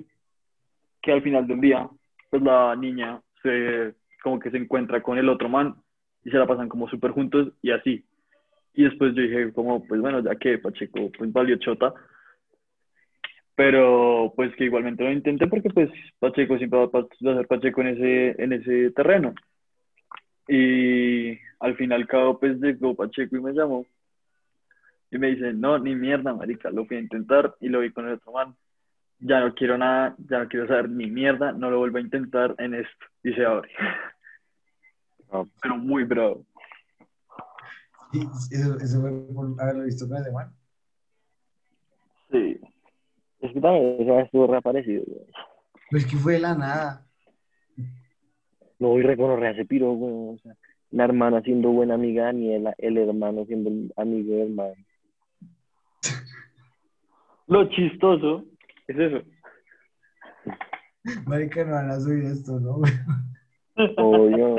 que 1.03 1.13
al 1.13 1.23
final 1.23 1.47
del 1.47 1.61
día, 1.61 1.89
pues 2.31 2.43
la 2.43 2.75
niña 2.77 3.21
se, 3.43 3.95
como 4.23 4.39
que 4.39 4.51
se 4.51 4.57
encuentra 4.57 5.03
con 5.03 5.19
el 5.19 5.29
otro 5.29 5.49
man 5.49 5.75
y 6.25 6.31
se 6.31 6.39
la 6.39 6.47
pasan 6.47 6.69
como 6.69 6.89
súper 6.89 7.11
juntos 7.11 7.53
y 7.63 7.71
así. 7.71 8.05
Y 8.75 8.85
después 8.85 9.15
yo 9.15 9.23
dije 9.23 9.53
como, 9.53 9.87
pues 9.87 10.01
bueno, 10.01 10.21
ya 10.21 10.35
que 10.37 10.59
Pacheco, 10.59 11.11
pues 11.17 11.33
valió 11.33 11.57
chota. 11.57 11.95
Pero 13.55 14.33
pues 14.35 14.55
que 14.57 14.65
igualmente 14.65 15.05
lo 15.05 15.13
intenté 15.13 15.47
porque 15.47 15.71
pues 15.71 15.91
Pacheco 16.19 16.59
siempre 16.59 16.81
va 16.81 17.01
a 17.01 17.35
ser 17.37 17.47
Pacheco 17.47 17.83
en 17.83 17.89
ese, 17.89 18.43
en 18.43 18.53
ese 18.53 18.91
terreno. 18.91 19.35
Y 20.49 21.39
al 21.61 21.77
fin 21.77 21.93
y 21.93 21.95
al 21.95 22.07
cabo 22.07 22.41
pues 22.41 22.59
llegó 22.61 22.97
Pacheco 22.97 23.37
y 23.37 23.41
me 23.41 23.53
llamó. 23.53 23.87
Y 25.15 25.19
me 25.19 25.29
dice, 25.29 25.53
no, 25.53 25.79
ni 25.79 25.95
mierda, 25.95 26.35
marica, 26.35 26.71
lo 26.71 26.87
fui 26.87 26.97
a 26.97 27.01
intentar 27.01 27.55
y 27.61 27.69
lo 27.69 27.79
vi 27.79 27.93
con 27.93 28.09
el 28.09 28.15
otro 28.15 28.33
man. 28.33 28.57
Ya 29.21 29.39
no 29.39 29.55
quiero 29.55 29.79
nada, 29.79 30.17
ya 30.29 30.41
no 30.41 30.49
quiero 30.49 30.67
saber 30.67 30.91
ni 30.91 31.09
mierda, 31.09 31.53
no 31.53 31.71
lo 31.71 31.79
vuelvo 31.79 31.99
a 31.99 32.01
intentar 32.01 32.57
en 32.59 32.75
esto. 32.75 33.07
Y 33.23 33.33
se 33.33 33.47
abre. 33.47 33.71
Ah. 35.31 35.45
Pero 35.63 35.77
muy 35.77 36.03
bravo. 36.03 36.45
Y 38.13 38.23
eso, 38.51 38.77
eso 38.79 39.01
fue 39.01 39.13
por 39.33 39.63
haberlo 39.63 39.85
visto 39.85 40.09
con 40.09 40.17
ese 40.17 40.33
man. 40.33 40.53
Sí. 42.33 42.61
Es 43.39 43.53
que 43.53 43.61
también 43.61 44.01
eso 44.01 44.19
estuvo 44.19 44.49
reaparecido, 44.49 45.05
güey. 45.07 45.27
Pues 45.93 46.07
que 46.07 46.17
fue 46.17 46.33
de 46.33 46.41
la 46.41 46.57
nada. 46.57 47.07
No 48.81 48.89
voy 48.89 49.05
a 49.05 49.07
reconocer 49.07 49.47
a 49.47 49.51
ese 49.53 49.65
piro, 49.65 49.93
güey. 49.93 50.35
O 50.35 50.39
sea, 50.43 50.57
la 50.91 51.05
hermana 51.05 51.41
siendo 51.43 51.71
buena 51.71 51.95
amiga 51.95 52.23
de 52.23 52.33
Daniela, 52.33 52.75
el 52.79 52.99
hermano 52.99 53.45
siendo 53.45 53.71
amigo 53.97 54.33
del 54.33 54.49
hermano. 54.49 54.75
Lo 57.47 57.69
chistoso 57.69 58.45
es 58.89 58.99
eso. 58.99 59.23
Marica, 61.27 61.65
no 61.65 61.73
van 61.73 61.91
a 61.91 62.01
subir 62.01 62.25
esto, 62.25 62.59
¿no? 62.61 62.81
Obvio. 63.97 64.57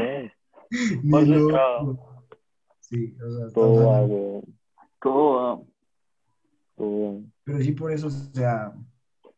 Ni 1.03 1.25
loco. 1.25 2.25
Sí, 2.79 3.15
o 3.19 3.31
sea, 3.31 3.47
todo 3.53 3.87
va, 3.87 4.01
güey. 4.01 4.41
Todo 5.01 5.33
va. 5.35 5.61
Todo 6.75 7.13
va. 7.13 7.21
Pero 7.43 7.59
sí, 7.61 7.71
por 7.71 7.91
eso, 7.91 8.07
o 8.07 8.09
sea, 8.09 8.73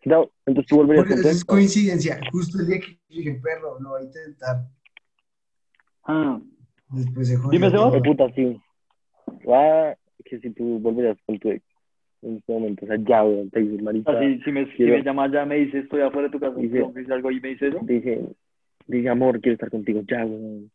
No, 0.06 0.30
entonces 0.46 0.70
tú 0.70 0.78
volverías 0.78 1.10
eso 1.10 1.22
tu 1.22 1.28
es 1.30 1.46
coincidencia. 1.46 2.20
Justo 2.32 2.60
el 2.60 2.68
día 2.68 2.80
que 2.80 3.00
dije, 3.08 3.40
perro, 3.42 3.80
lo 3.80 3.90
voy 3.90 4.02
a 4.02 4.06
intentar. 4.06 4.68
Ah, 6.04 6.40
Después 6.90 7.28
se 7.28 7.38
jodió. 7.38 7.52
Dime, 7.52 7.70
Sebas. 7.70 7.94
Oh, 7.94 8.02
puta, 8.02 8.30
sí. 8.34 8.62
Va 9.48 9.96
que 10.26 10.40
si 10.40 10.50
tú 10.52 10.80
volverías 10.80 11.18
con 11.26 11.40
tu 11.40 11.50
ex 11.50 11.64
en 12.28 12.38
este 12.38 12.52
momento, 12.54 12.86
o 12.86 12.88
sea, 12.88 12.98
ya, 13.00 13.22
güey, 13.22 13.50
te 13.50 13.60
dices, 13.62 13.82
marica, 13.82 14.12
así, 14.12 14.40
si 14.44 14.52
me, 14.52 14.66
si 14.68 14.72
Quiero- 14.78 14.98
me 14.98 15.04
llama 15.04 15.32
ya, 15.32 15.46
me 15.46 15.56
dice, 15.56 15.80
estoy 15.80 16.02
afuera 16.02 16.28
de 16.28 16.32
tu 16.32 16.40
casa, 16.40 16.56
Dice- 16.60 16.84
decir 16.94 17.14
algo 17.14 17.32
y 17.32 17.40
me 17.42 17.50
dice 17.50 17.68
eso. 17.68 17.80
dice, 17.84 18.36
dice, 18.88 19.10
amor, 19.10 19.40
quiero 19.42 19.54
estar 19.54 19.70
contigo, 19.72 20.02
ya, 20.08 20.24
güey, 20.24 20.70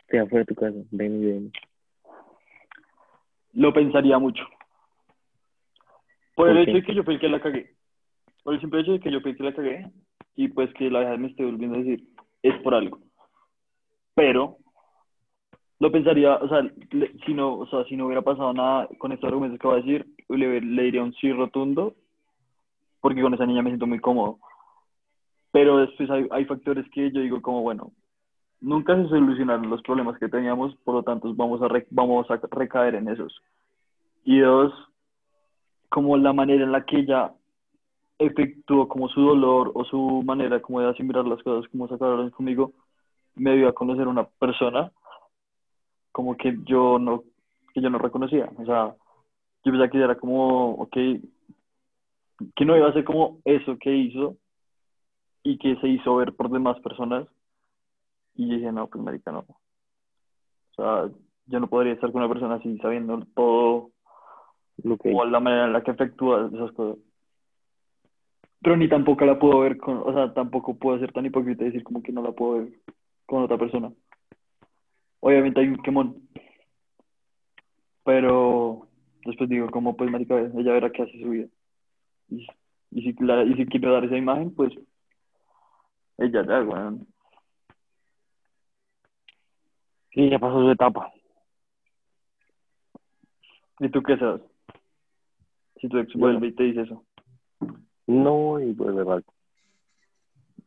estoy 0.00 0.18
afuera 0.20 0.44
de 0.44 0.54
tu 0.54 0.54
casa, 0.54 0.76
ven 0.90 1.22
y 1.22 1.26
ven. 1.26 1.52
Lo 3.54 3.72
pensaría 3.72 4.18
mucho. 4.18 4.44
Por 6.34 6.48
el 6.50 6.54
¿Por 6.54 6.62
hecho 6.62 6.72
qué? 6.72 6.78
de 6.80 6.82
que 6.86 6.94
yo 6.94 7.02
fui 7.04 7.14
el 7.14 7.20
que 7.20 7.28
la 7.28 7.40
cagué. 7.40 7.74
Por 8.44 8.54
el 8.54 8.60
simple 8.60 8.80
hecho 8.80 8.92
de 8.92 9.00
que 9.00 9.10
yo 9.10 9.20
fui 9.20 9.32
el 9.32 9.36
que 9.36 9.42
la 9.44 9.54
cagué. 9.54 9.90
Y 10.36 10.48
pues 10.48 10.72
que 10.74 10.88
la 10.90 11.00
vieja 11.00 11.16
me 11.16 11.28
esté 11.28 11.44
volviendo 11.44 11.76
a 11.76 11.80
decir, 11.80 12.04
es 12.42 12.54
por 12.62 12.74
algo. 12.74 13.00
Pero, 14.14 14.58
lo 15.80 15.90
pensaría, 15.90 16.36
o 16.36 16.48
sea, 16.48 16.62
le- 16.62 17.12
si 17.26 17.34
no, 17.34 17.54
o 17.58 17.66
sea, 17.66 17.84
si 17.84 17.96
no 17.96 18.06
hubiera 18.06 18.22
pasado 18.22 18.52
nada 18.52 18.88
con 18.98 19.10
estos 19.10 19.26
argumentos 19.28 19.58
que 19.58 19.66
voy 19.66 19.78
a 19.80 19.82
decir, 19.82 20.06
le, 20.36 20.60
le 20.60 20.82
diría 20.82 21.02
un 21.02 21.14
sí 21.14 21.32
rotundo, 21.32 21.94
porque 23.00 23.22
con 23.22 23.34
esa 23.34 23.46
niña 23.46 23.62
me 23.62 23.70
siento 23.70 23.86
muy 23.86 24.00
cómodo. 24.00 24.38
Pero 25.50 25.78
después 25.78 26.10
hay, 26.10 26.26
hay 26.30 26.44
factores 26.44 26.86
que 26.90 27.10
yo 27.10 27.20
digo 27.20 27.40
como, 27.40 27.62
bueno, 27.62 27.92
nunca 28.60 28.96
se 28.96 29.08
solucionaron 29.08 29.70
los 29.70 29.82
problemas 29.82 30.18
que 30.18 30.28
teníamos, 30.28 30.74
por 30.84 30.94
lo 30.96 31.02
tanto 31.02 31.32
vamos 31.34 31.62
a, 31.62 31.68
re- 31.68 31.86
vamos 31.90 32.30
a 32.30 32.40
recaer 32.50 32.96
en 32.96 33.08
esos. 33.08 33.40
Y 34.24 34.40
dos, 34.40 34.72
como 35.88 36.16
la 36.16 36.32
manera 36.32 36.64
en 36.64 36.72
la 36.72 36.84
que 36.84 36.98
ella 36.98 37.32
efectuó 38.18 38.88
como 38.88 39.08
su 39.08 39.20
dolor 39.22 39.70
o 39.74 39.84
su 39.84 40.22
manera 40.24 40.60
como 40.60 40.80
de 40.80 40.88
asimilar 40.88 41.24
las 41.24 41.42
cosas, 41.42 41.70
como 41.70 41.88
sacaron 41.88 42.30
conmigo, 42.30 42.72
me 43.36 43.56
dio 43.56 43.68
a 43.68 43.72
conocer 43.72 44.08
una 44.08 44.24
persona 44.24 44.90
como 46.12 46.36
que 46.36 46.58
yo 46.64 46.98
no, 46.98 47.22
que 47.72 47.80
yo 47.80 47.88
no 47.88 47.98
reconocía. 47.98 48.50
O 48.58 48.64
sea, 48.66 48.94
yo 49.64 49.72
pensaba 49.72 49.88
que 49.88 49.98
era 49.98 50.14
como, 50.16 50.72
ok, 50.74 50.96
que 52.54 52.64
no 52.64 52.76
iba 52.76 52.88
a 52.88 52.92
ser 52.92 53.04
como 53.04 53.40
eso 53.44 53.76
que 53.78 53.94
hizo 53.94 54.36
y 55.42 55.58
que 55.58 55.76
se 55.76 55.88
hizo 55.88 56.16
ver 56.16 56.34
por 56.34 56.50
demás 56.50 56.78
personas. 56.80 57.26
Y 58.34 58.48
dije, 58.48 58.70
no, 58.70 58.86
pues 58.86 59.02
marica, 59.02 59.32
no. 59.32 59.40
O 59.40 60.74
sea, 60.76 61.10
yo 61.46 61.60
no 61.60 61.68
podría 61.68 61.94
estar 61.94 62.12
con 62.12 62.22
una 62.22 62.32
persona 62.32 62.56
así 62.56 62.78
sabiendo 62.78 63.20
todo 63.34 63.90
que 65.02 65.12
o 65.12 65.24
la 65.24 65.40
manera 65.40 65.64
en 65.64 65.72
la 65.72 65.82
que 65.82 65.90
efectúa 65.90 66.48
esas 66.52 66.72
cosas. 66.72 66.98
Pero 68.60 68.76
ni 68.76 68.88
tampoco 68.88 69.24
la 69.24 69.38
puedo 69.38 69.60
ver 69.60 69.76
con, 69.78 69.98
o 69.98 70.12
sea, 70.12 70.32
tampoco 70.34 70.76
puedo 70.76 70.98
ser 70.98 71.12
tan 71.12 71.26
hipócrita 71.26 71.62
y 71.62 71.66
decir 71.66 71.84
como 71.84 72.02
que 72.02 72.12
no 72.12 72.22
la 72.22 72.32
puedo 72.32 72.64
ver 72.64 72.72
con 73.26 73.42
otra 73.42 73.58
persona. 73.58 73.92
Obviamente 75.20 75.60
hay 75.60 75.68
un 75.68 75.82
quemón. 75.82 76.28
Pero 78.04 78.87
después 79.24 79.48
digo, 79.50 79.70
como 79.70 79.96
pues 79.96 80.10
marica, 80.10 80.38
ella 80.38 80.72
verá 80.72 80.90
qué 80.90 81.02
hace 81.02 81.20
su 81.20 81.28
vida. 81.30 81.46
Y, 82.28 82.46
y 82.90 83.02
si, 83.02 83.24
la- 83.24 83.44
y 83.44 83.54
si 83.54 83.66
quiere 83.66 83.90
dar 83.90 84.04
esa 84.04 84.16
imagen, 84.16 84.54
pues 84.54 84.72
ella 86.18 86.44
ya, 86.46 86.62
weón. 86.62 87.06
Sí, 90.12 90.28
ya 90.30 90.38
pasó 90.38 90.60
su 90.62 90.70
etapa. 90.70 91.12
¿Y 93.80 93.88
tú 93.90 94.02
qué 94.02 94.16
sabes? 94.16 94.42
Si 95.80 95.88
tu 95.88 95.98
ex 95.98 96.12
vuelve 96.14 96.48
y 96.48 96.52
te 96.52 96.64
dice 96.64 96.82
eso. 96.82 97.04
No, 98.06 98.58
y 98.60 98.72
pues 98.72 98.94
verdad, 98.94 99.22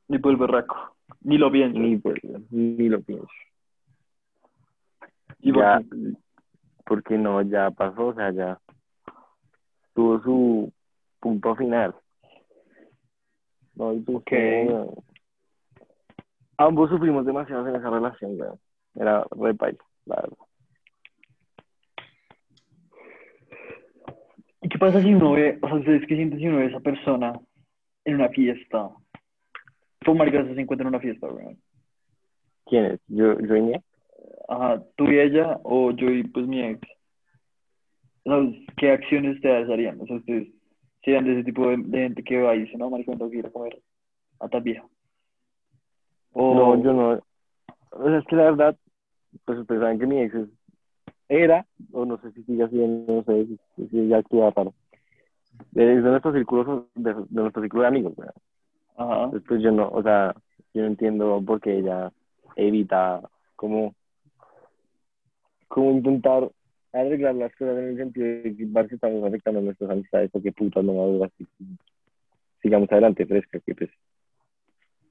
Ni 0.07 0.19
por 0.19 0.31
el 0.31 0.37
berraco. 0.37 0.95
Ni 1.21 1.37
lo 1.37 1.51
pienso. 1.51 1.77
ni, 1.79 1.97
pues, 1.97 2.19
ni 2.51 2.87
lo 2.87 3.01
pienso. 3.01 3.27
¿Y 5.39 5.53
ya? 5.53 5.81
Porque 6.91 7.17
no, 7.17 7.41
ya 7.41 7.71
pasó, 7.71 8.07
o 8.07 8.13
sea, 8.13 8.31
ya 8.31 8.59
tuvo 9.93 10.21
su 10.23 10.73
punto 11.21 11.55
final. 11.55 11.95
No, 13.75 13.93
y 13.93 14.01
pues, 14.01 14.17
Ok. 14.17 14.31
no, 14.67 14.93
ambos 16.57 16.89
sufrimos 16.89 17.25
demasiado 17.25 17.65
en 17.65 17.77
esa 17.77 17.89
relación, 17.89 18.37
weón. 18.37 18.59
Era 18.93 19.25
re 19.31 19.53
paila, 19.53 19.79
la 20.05 20.15
verdad. 20.17 20.37
¿Y 24.61 24.67
qué 24.67 24.77
pasa 24.77 25.01
si 25.01 25.13
uno 25.13 25.31
ve, 25.31 25.59
o 25.61 25.67
sea, 25.69 25.77
ustedes 25.77 26.05
qué 26.09 26.15
sienten 26.17 26.39
si 26.39 26.47
uno 26.49 26.57
ve 26.57 26.63
a 26.65 26.67
esa 26.67 26.81
persona 26.81 27.39
en 28.03 28.15
una 28.15 28.27
fiesta? 28.27 28.89
¿Cómo 30.03 30.17
maricas 30.17 30.45
se 30.45 30.59
encuentra 30.59 30.83
en 30.83 30.89
una 30.89 30.99
fiesta, 30.99 31.27
weón? 31.27 31.57
¿Quién 32.65 32.83
es? 32.83 32.99
¿Yo, 33.07 33.39
yo? 33.39 33.81
Ajá, 34.47 34.83
tú 34.95 35.05
y 35.05 35.19
ella, 35.19 35.59
o 35.63 35.91
yo 35.91 36.09
y 36.09 36.23
pues 36.23 36.47
mi 36.47 36.61
ex. 36.63 36.79
Sea, 38.23 38.37
¿qué 38.77 38.91
acciones 38.91 39.35
ustedes 39.35 39.69
harían? 39.69 39.99
O 40.01 40.05
sea, 40.05 40.17
ustedes 40.17 40.49
serían 41.03 41.25
de 41.25 41.33
ese 41.33 41.43
tipo 41.43 41.67
de, 41.67 41.77
de 41.77 41.99
gente 41.99 42.23
que 42.23 42.41
va 42.41 42.55
y 42.55 42.61
dice, 42.61 42.77
no, 42.77 42.89
marica, 42.89 43.11
me 43.11 43.17
tengo 43.17 43.31
que 43.31 43.37
ir 43.37 43.45
a 43.47 43.51
comer 43.51 43.81
a 44.39 44.47
tal 44.49 44.61
vieja. 44.61 44.85
O, 46.33 46.55
No, 46.55 46.83
yo 46.83 46.93
no. 46.93 47.19
O 47.91 48.05
sea, 48.09 48.17
es 48.19 48.25
que 48.27 48.35
la 48.35 48.43
verdad, 48.43 48.77
pues 49.45 49.59
ustedes 49.59 49.81
saben 49.81 49.99
que 49.99 50.07
mi 50.07 50.21
ex 50.21 50.33
es- 50.35 50.49
era, 51.29 51.65
o 51.93 52.05
no 52.05 52.17
sé 52.19 52.31
si 52.33 52.43
sigue 52.43 52.67
siendo, 52.69 53.13
no 53.13 53.23
sé 53.23 53.47
si, 53.75 53.87
si 53.87 54.07
ya 54.07 54.17
actúa 54.17 54.51
para. 54.51 54.71
De 55.71 55.95
nuestro 55.95 56.33
círculo, 56.33 56.87
de, 56.95 57.13
de 57.13 57.25
nuestro 57.29 57.61
círculo 57.61 57.83
de 57.83 57.87
amigos, 57.87 58.13
weón. 58.17 58.31
Ajá. 58.97 59.23
Entonces, 59.25 59.43
pues 59.47 59.61
yo 59.61 59.71
no, 59.71 59.89
o 59.89 60.03
sea, 60.03 60.35
yo 60.73 60.81
no 60.81 60.87
entiendo 60.87 61.41
por 61.45 61.61
qué 61.61 61.77
ella 61.77 62.11
evita 62.55 63.21
como, 63.55 63.95
como 65.71 65.91
intentar 65.91 66.51
arreglar 66.91 67.35
las 67.35 67.55
cosas 67.55 67.77
en 67.77 67.87
el 67.89 67.97
sentido 67.97 68.27
de 68.27 68.55
que 68.55 68.95
estamos 68.95 69.23
afectando 69.23 69.61
nuestras 69.61 69.89
amistades 69.89 70.29
porque 70.29 70.51
putas 70.51 70.83
no 70.83 70.97
va 70.97 71.03
a 71.03 71.07
durar 71.07 71.31
así. 71.33 71.47
Sigamos 72.61 72.91
adelante, 72.91 73.25
fresca, 73.25 73.59
que 73.65 73.73
pues 73.73 73.89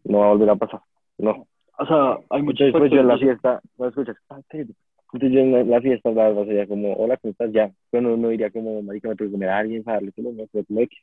no 0.04 0.18
va 0.18 0.26
a 0.26 0.32
volver 0.32 0.50
a 0.50 0.56
pasar. 0.56 0.80
No. 1.16 1.46
O 1.78 1.86
sea, 1.86 2.18
hay 2.28 2.42
muchos 2.42 2.66
Entonces, 2.66 2.78
pues 2.78 2.92
yo 2.92 3.00
en 3.00 3.08
la 3.08 3.18
fiesta, 3.18 3.60
no 3.78 3.88
escuchas, 3.88 4.16
ah. 4.28 4.40
Entonces 4.52 5.32
yo 5.32 5.40
en 5.40 5.70
la, 5.70 5.80
fiesta, 5.80 6.10
la 6.10 6.28
verdad, 6.28 6.44
sería 6.44 6.66
como, 6.66 6.92
hola, 6.92 7.16
¿cómo 7.16 7.32
estás? 7.32 7.50
Ya. 7.52 7.72
Pero 7.90 8.02
no, 8.02 8.16
no 8.18 8.28
diría 8.28 8.50
como, 8.50 8.82
marica, 8.82 9.08
me 9.08 9.16
tengo 9.16 9.30
que 9.30 9.32
comer 9.32 9.48
a 9.48 9.58
alguien 9.58 9.82
para 9.82 9.96
darle 9.96 10.12
solo, 10.12 10.32
no, 10.32 10.44
pero 10.52 10.64
como 10.66 10.80
X, 10.80 10.98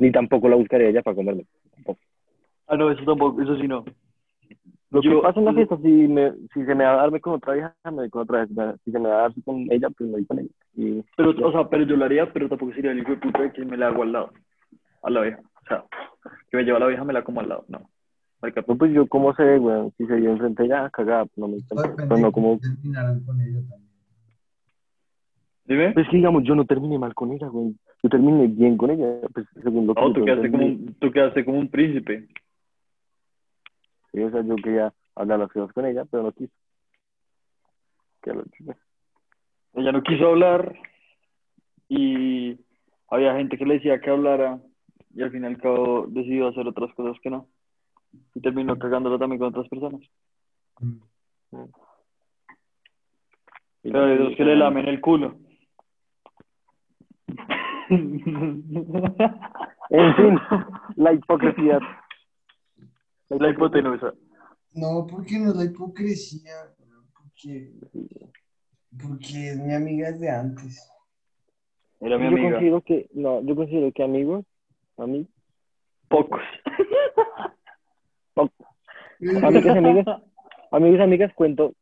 Ni 0.00 0.12
tampoco 0.12 0.48
la 0.48 0.56
buscaría 0.56 0.88
ella 0.88 1.02
para 1.02 1.16
comerme. 1.16 1.44
Tampoco. 1.74 1.98
Ah, 2.68 2.76
no, 2.76 2.90
eso 2.92 3.04
tampoco, 3.04 3.42
eso 3.42 3.56
sí 3.56 3.66
no. 3.66 3.84
Lo 4.90 5.02
Yo- 5.02 5.16
que 5.16 5.22
pasa 5.22 5.38
en 5.40 5.44
la 5.46 5.52
fiesta, 5.52 5.76
si, 5.76 5.88
me, 5.88 6.32
si 6.54 6.64
se 6.64 6.74
me 6.74 6.84
va 6.84 6.94
a 6.94 6.96
darme 6.96 7.20
con 7.20 7.34
otra 7.34 7.52
vieja, 7.52 7.74
me 7.84 7.92
voy 7.92 8.10
con 8.10 8.22
otra 8.22 8.46
vez. 8.46 8.78
Si 8.84 8.90
se 8.90 8.98
me 8.98 9.08
va 9.08 9.18
a 9.18 9.22
dar 9.22 9.32
con 9.44 9.70
ella, 9.70 9.88
pues 9.90 10.08
me 10.08 10.16
voy 10.16 10.24
con 10.26 10.38
ella. 10.38 10.48
Y 10.74 11.02
Pero, 11.16 11.30
o 11.46 11.52
sea, 11.52 11.68
pero 11.68 11.84
yo 11.84 11.96
lo 11.96 12.04
haría, 12.06 12.32
pero 12.32 12.48
tampoco 12.48 12.72
sería 12.72 12.92
el 12.92 13.00
hijo 13.00 13.10
de 13.10 13.16
puta 13.18 13.42
de 13.42 13.52
que 13.52 13.64
me 13.66 13.76
la 13.76 13.88
hago 13.88 14.02
al 14.02 14.12
lado. 14.12 14.30
A 15.02 15.10
la 15.10 15.20
vieja. 15.20 15.40
O 15.40 15.66
sea, 15.68 15.84
que 16.50 16.56
me 16.56 16.62
lleva 16.64 16.78
a 16.78 16.80
la 16.80 16.86
vieja, 16.86 17.04
me 17.04 17.12
la 17.12 17.22
como 17.22 17.40
al 17.40 17.48
lado. 17.50 17.64
No. 17.68 17.82
Marica, 18.40 18.64
no, 18.66 18.78
pues 18.78 18.92
yo, 18.92 19.06
¿cómo 19.08 19.34
ve, 19.36 19.58
weón? 19.58 19.92
Si 19.98 20.06
se 20.06 20.16
dio 20.16 20.30
enfrente 20.30 20.64
ella, 20.64 20.88
cagada, 20.90 21.26
pues 21.26 21.38
no 21.38 21.48
me 21.48 21.58
Pues 21.68 22.20
no, 22.20 22.32
como, 22.32 22.58
con 22.58 23.40
ella 23.40 23.60
también. 23.68 23.88
Dime. 25.66 25.92
pues 25.92 26.08
que 26.08 26.16
digamos, 26.16 26.44
yo 26.44 26.54
no 26.54 26.64
terminé 26.64 26.98
mal 26.98 27.14
con 27.14 27.30
ella, 27.32 27.48
güey. 27.48 27.74
Yo 28.02 28.08
terminé 28.08 28.46
bien 28.46 28.76
con 28.78 28.90
ella, 28.90 29.06
pues 29.34 29.44
según 29.62 29.86
lo 29.86 29.94
que 29.94 30.00
No, 30.00 30.08
yo 30.08 30.14
tú 30.14 30.24
quedaste, 30.24 30.50
como 30.50 30.64
un, 30.64 30.94
tú 30.98 31.10
quedaste 31.10 31.44
como 31.44 31.58
un 31.58 31.68
príncipe. 31.68 32.26
Sea, 34.30 34.42
yo 34.42 34.56
quería 34.56 34.92
hablar 35.14 35.38
las 35.38 35.50
cosas 35.52 35.72
con 35.72 35.86
ella, 35.86 36.04
pero 36.10 36.24
no 36.24 36.32
quiso. 36.32 36.52
Que 38.22 38.32
lo. 38.34 38.44
Ella 39.74 39.92
no 39.92 40.02
quiso 40.02 40.28
hablar 40.28 40.74
y 41.88 42.58
había 43.08 43.36
gente 43.36 43.56
que 43.56 43.64
le 43.64 43.74
decía 43.74 44.00
que 44.00 44.10
hablara 44.10 44.58
y 45.14 45.22
al 45.22 45.30
fin 45.30 45.44
y 45.44 45.46
al 45.46 45.58
cabo 45.58 46.06
decidió 46.08 46.48
hacer 46.48 46.66
otras 46.66 46.92
cosas 46.94 47.16
que 47.22 47.30
no. 47.30 47.46
Y 48.34 48.40
terminó 48.40 48.76
cagándola 48.78 49.18
también 49.18 49.38
con 49.38 49.48
otras 49.48 49.68
personas. 49.68 50.00
Mm. 50.80 51.64
Pero 53.82 54.06
la- 54.06 54.16
dos 54.16 54.36
que 54.36 54.44
le 54.44 54.56
lamen 54.56 54.88
el 54.88 55.00
culo. 55.00 55.36
En 59.90 60.14
fin, 60.16 60.38
la 60.96 61.12
hipocresía. 61.12 61.78
La 63.38 63.50
hipotenusa. 63.50 64.12
No, 64.72 65.06
porque 65.06 65.38
no 65.38 65.50
es 65.50 65.56
la 65.56 65.64
hipocresía, 65.64 66.52
porque, 67.16 67.72
porque 69.00 69.50
es 69.50 69.58
mi 69.58 69.72
amiga 69.74 70.12
de 70.12 70.28
antes. 70.30 70.90
Era 72.00 72.16
mi 72.18 72.24
Yo 72.24 72.28
amiga. 72.30 72.50
considero 72.52 72.80
que, 72.82 73.08
no, 73.14 73.42
yo 73.42 73.56
considero 73.56 73.90
que 73.92 74.02
amigos, 74.04 74.44
amigos, 74.96 75.28
Pocos. 76.08 76.40
amigas, 79.42 79.76
amigas, 79.76 80.06
amigos, 80.70 81.00
amigas, 81.00 81.34
cuento 81.34 81.74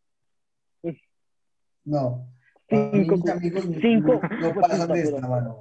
No, 1.84 2.26
Cinco, 2.68 3.14
amigos 3.30 3.64
cinco, 3.80 4.20
no, 4.40 4.54
pasan 4.54 4.92
de 4.92 5.02
esta 5.02 5.20
mano, 5.28 5.60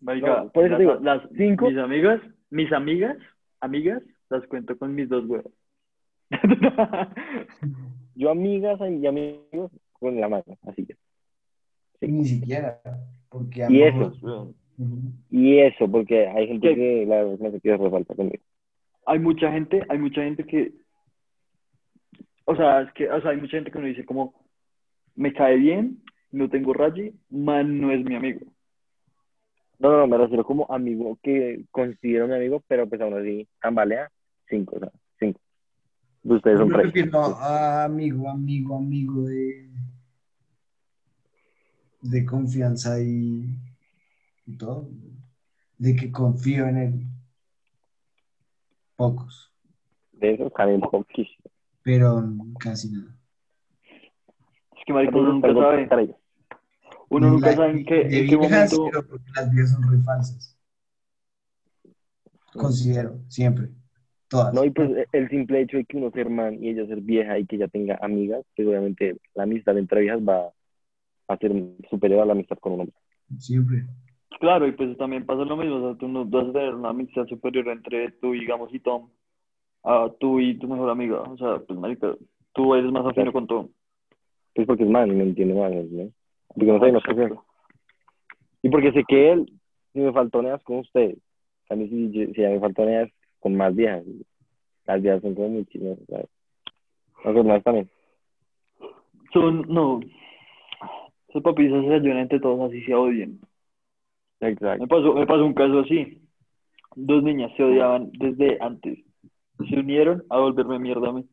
no 0.00 0.50
por 0.52 0.64
eso 0.64 0.70
las, 0.72 0.78
digo, 0.80 0.94
las- 0.96 1.28
cinco. 1.36 1.68
mis 1.68 1.78
amigas, 1.78 2.20
mis 2.50 2.72
amigas, 2.72 3.16
amigas, 3.60 4.02
las 4.30 4.46
cuento 4.46 4.76
con 4.78 4.94
mis 4.94 5.08
dos 5.08 5.24
huevos. 5.26 5.52
yo 8.14 8.30
amigas 8.30 8.78
y 8.80 9.06
amigos 9.06 9.70
con 9.92 10.20
la 10.20 10.28
mano, 10.28 10.44
así 10.66 10.86
que. 10.86 10.94
Sí. 12.00 12.08
Ni 12.08 12.24
siquiera, 12.26 12.80
porque 13.28 13.60
Y 13.68 13.82
amigos- 13.82 14.16
eso. 14.18 14.54
Y 15.30 15.58
eso, 15.58 15.90
porque 15.90 16.28
hay 16.28 16.46
gente 16.46 16.68
¿Qué? 16.68 16.74
que 16.76 17.06
la 17.06 17.16
verdad 17.24 17.38
no 17.40 17.50
se 17.50 17.60
quiere 17.60 17.78
resaltar 17.78 18.16
conmigo. 18.16 18.42
hay 19.06 19.18
mucha 19.18 19.50
gente, 19.50 19.82
hay 19.88 19.98
mucha 19.98 20.22
gente 20.22 20.44
que, 20.44 20.72
o 22.44 22.54
sea, 22.54 22.82
es 22.82 22.92
que, 22.92 23.10
o 23.10 23.20
sea, 23.20 23.32
hay 23.32 23.38
mucha 23.38 23.56
gente 23.56 23.72
que 23.72 23.78
uno 23.78 23.88
dice 23.88 24.04
como, 24.04 24.34
me 25.16 25.32
cae 25.32 25.56
bien, 25.56 26.00
no 26.30 26.48
tengo 26.48 26.74
raye, 26.74 27.12
man 27.30 27.80
no 27.80 27.90
es 27.90 28.04
mi 28.04 28.14
amigo. 28.14 28.40
No, 29.80 29.90
no, 29.90 29.98
no, 29.98 30.06
me 30.06 30.16
refiero 30.18 30.44
como 30.44 30.66
amigo 30.70 31.18
que 31.22 31.64
considero 31.72 32.28
mi 32.28 32.34
amigo, 32.34 32.62
pero 32.68 32.88
pues 32.88 33.00
aún 33.00 33.14
así 33.14 33.48
tambalea 33.60 34.10
cinco, 34.48 34.76
o 34.76 34.78
sea, 34.80 34.92
cinco. 35.18 35.40
Ustedes 36.24 36.58
son 36.58 36.68
Yo 36.68 36.76
me 36.76 36.82
tres. 36.82 36.86
refiero 36.86 37.20
a 37.36 37.84
amigo, 37.84 38.28
amigo, 38.28 38.76
amigo 38.76 39.22
de, 39.22 39.68
de 42.02 42.24
confianza 42.24 43.00
y, 43.00 43.56
y 44.46 44.52
todo. 44.56 44.88
De 45.78 45.94
que 45.94 46.10
confío 46.10 46.66
en 46.66 46.76
él. 46.76 47.06
Pocos, 48.96 49.52
De 50.12 50.34
esos 50.34 50.52
también 50.54 50.80
poquísimo. 50.80 51.44
pero 51.82 52.24
casi 52.58 52.90
nada. 52.90 53.14
Es 54.76 54.84
que 54.84 54.92
marico, 54.92 55.18
uno 55.20 55.34
nunca 55.34 55.54
sabe, 55.54 56.16
uno 57.10 57.30
nunca 57.30 57.54
sabe 57.54 57.70
en 57.70 57.84
qué, 57.84 57.94
de 58.04 58.18
en 58.18 58.28
qué 58.28 58.36
momento, 58.36 58.84
pero 58.90 59.06
porque 59.06 59.30
las 59.36 59.50
vías 59.52 59.70
son 59.70 59.88
re 59.88 59.98
falsas. 60.02 60.58
Considero, 62.52 63.20
siempre. 63.28 63.70
Todas. 64.28 64.52
No, 64.52 64.64
y 64.64 64.70
pues 64.70 64.90
eh, 64.90 65.06
el 65.12 65.28
simple 65.30 65.62
hecho 65.62 65.78
de 65.78 65.84
que 65.84 65.96
uno 65.96 66.10
ser 66.10 66.28
man 66.28 66.62
y 66.62 66.70
ella 66.70 66.86
ser 66.86 67.00
vieja 67.00 67.38
y 67.38 67.46
que 67.46 67.56
ella 67.56 67.68
tenga 67.68 67.98
amigas, 68.02 68.44
pues 68.54 68.68
obviamente 68.68 69.16
la 69.34 69.44
amistad 69.44 69.78
entre 69.78 70.02
viejas 70.02 70.20
va 70.20 70.52
a 71.28 71.36
ser 71.38 71.52
superior 71.88 72.20
a 72.20 72.26
la 72.26 72.32
amistad 72.32 72.58
con 72.58 72.74
un 72.74 72.80
hombre. 72.80 72.96
Siempre. 73.38 73.84
claro, 74.40 74.66
y 74.66 74.72
pues 74.72 74.96
también 74.98 75.26
pasa 75.26 75.44
lo 75.44 75.56
mismo, 75.56 75.76
o 75.76 75.88
sea, 75.88 75.98
tú 75.98 76.08
no 76.08 76.24
vas 76.24 76.48
a 76.48 76.52
tener 76.52 76.74
una 76.74 76.90
amistad 76.90 77.26
superior 77.26 77.68
entre 77.68 78.10
tú, 78.12 78.32
digamos, 78.32 78.72
y 78.72 78.80
Tom, 78.80 79.08
a 79.84 80.10
tú 80.18 80.40
y 80.40 80.58
tu 80.58 80.68
mejor 80.68 80.90
amiga, 80.90 81.22
o 81.22 81.36
sea, 81.36 81.58
pues 81.58 81.78
marica, 81.78 82.14
tú 82.54 82.74
eres 82.74 82.90
más 82.90 83.06
afino 83.06 83.32
con 83.32 83.46
Tom. 83.46 83.68
Pues 84.54 84.66
porque 84.66 84.84
es 84.84 84.90
man 84.90 85.10
y 85.10 85.14
me 85.14 85.22
entiende 85.22 85.54
más, 85.54 85.72
¿no? 85.72 86.10
Porque 86.48 86.66
no 86.66 86.78
no 86.78 87.00
sé. 87.00 87.38
Y 88.62 88.70
porque 88.70 88.92
sé 88.92 89.04
que 89.06 89.32
él, 89.32 89.52
si 89.92 90.00
me 90.00 90.12
faltoneas 90.12 90.62
con 90.64 90.78
ustedes, 90.78 91.18
a 91.70 91.76
mí 91.76 91.88
si, 91.88 92.32
si 92.32 92.40
ya 92.40 92.48
me 92.48 92.60
faltoneas 92.60 93.10
con 93.40 93.56
más 93.56 93.74
viejas, 93.74 94.04
las 94.86 95.02
viejas 95.02 95.22
son 95.22 95.34
como 95.34 95.48
muy 95.48 95.66
chidas, 95.66 95.98
¿sabes? 96.08 96.28
No 97.24 97.32
sé, 97.32 97.42
más 97.42 97.62
también. 97.62 97.90
Son, 99.32 99.62
no, 99.68 100.00
esos 101.28 101.42
papis 101.42 101.70
se 101.70 101.76
ayudan 101.76 102.18
entre 102.18 102.40
todos, 102.40 102.70
así 102.70 102.82
se 102.84 102.94
odien. 102.94 103.40
Exacto. 104.40 104.82
Me 104.82 104.88
pasó, 104.88 105.14
me 105.14 105.26
pasó 105.26 105.44
un 105.44 105.54
caso 105.54 105.80
así. 105.80 106.22
Dos 106.96 107.22
niñas 107.22 107.52
se 107.56 107.64
odiaban 107.64 108.10
desde 108.12 108.58
antes. 108.60 108.98
Se 109.68 109.78
unieron 109.78 110.24
a 110.30 110.38
volverme 110.38 110.78
mierda 110.78 111.10
a 111.10 111.12
mí. 111.12 111.28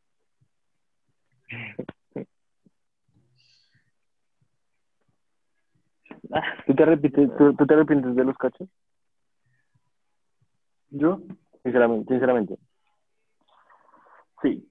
¿Tú 6.65 6.73
te 6.73 6.83
arrepientes, 6.83 7.29
tú, 7.37 7.55
tú 7.55 7.65
te 7.65 7.73
arrepientes 7.73 8.15
de 8.15 8.23
los 8.25 8.37
cachos? 8.37 8.67
¿Yo? 10.89 11.21
Sinceramente, 11.65 12.13
sinceramente. 12.13 12.57
Sí. 14.43 14.69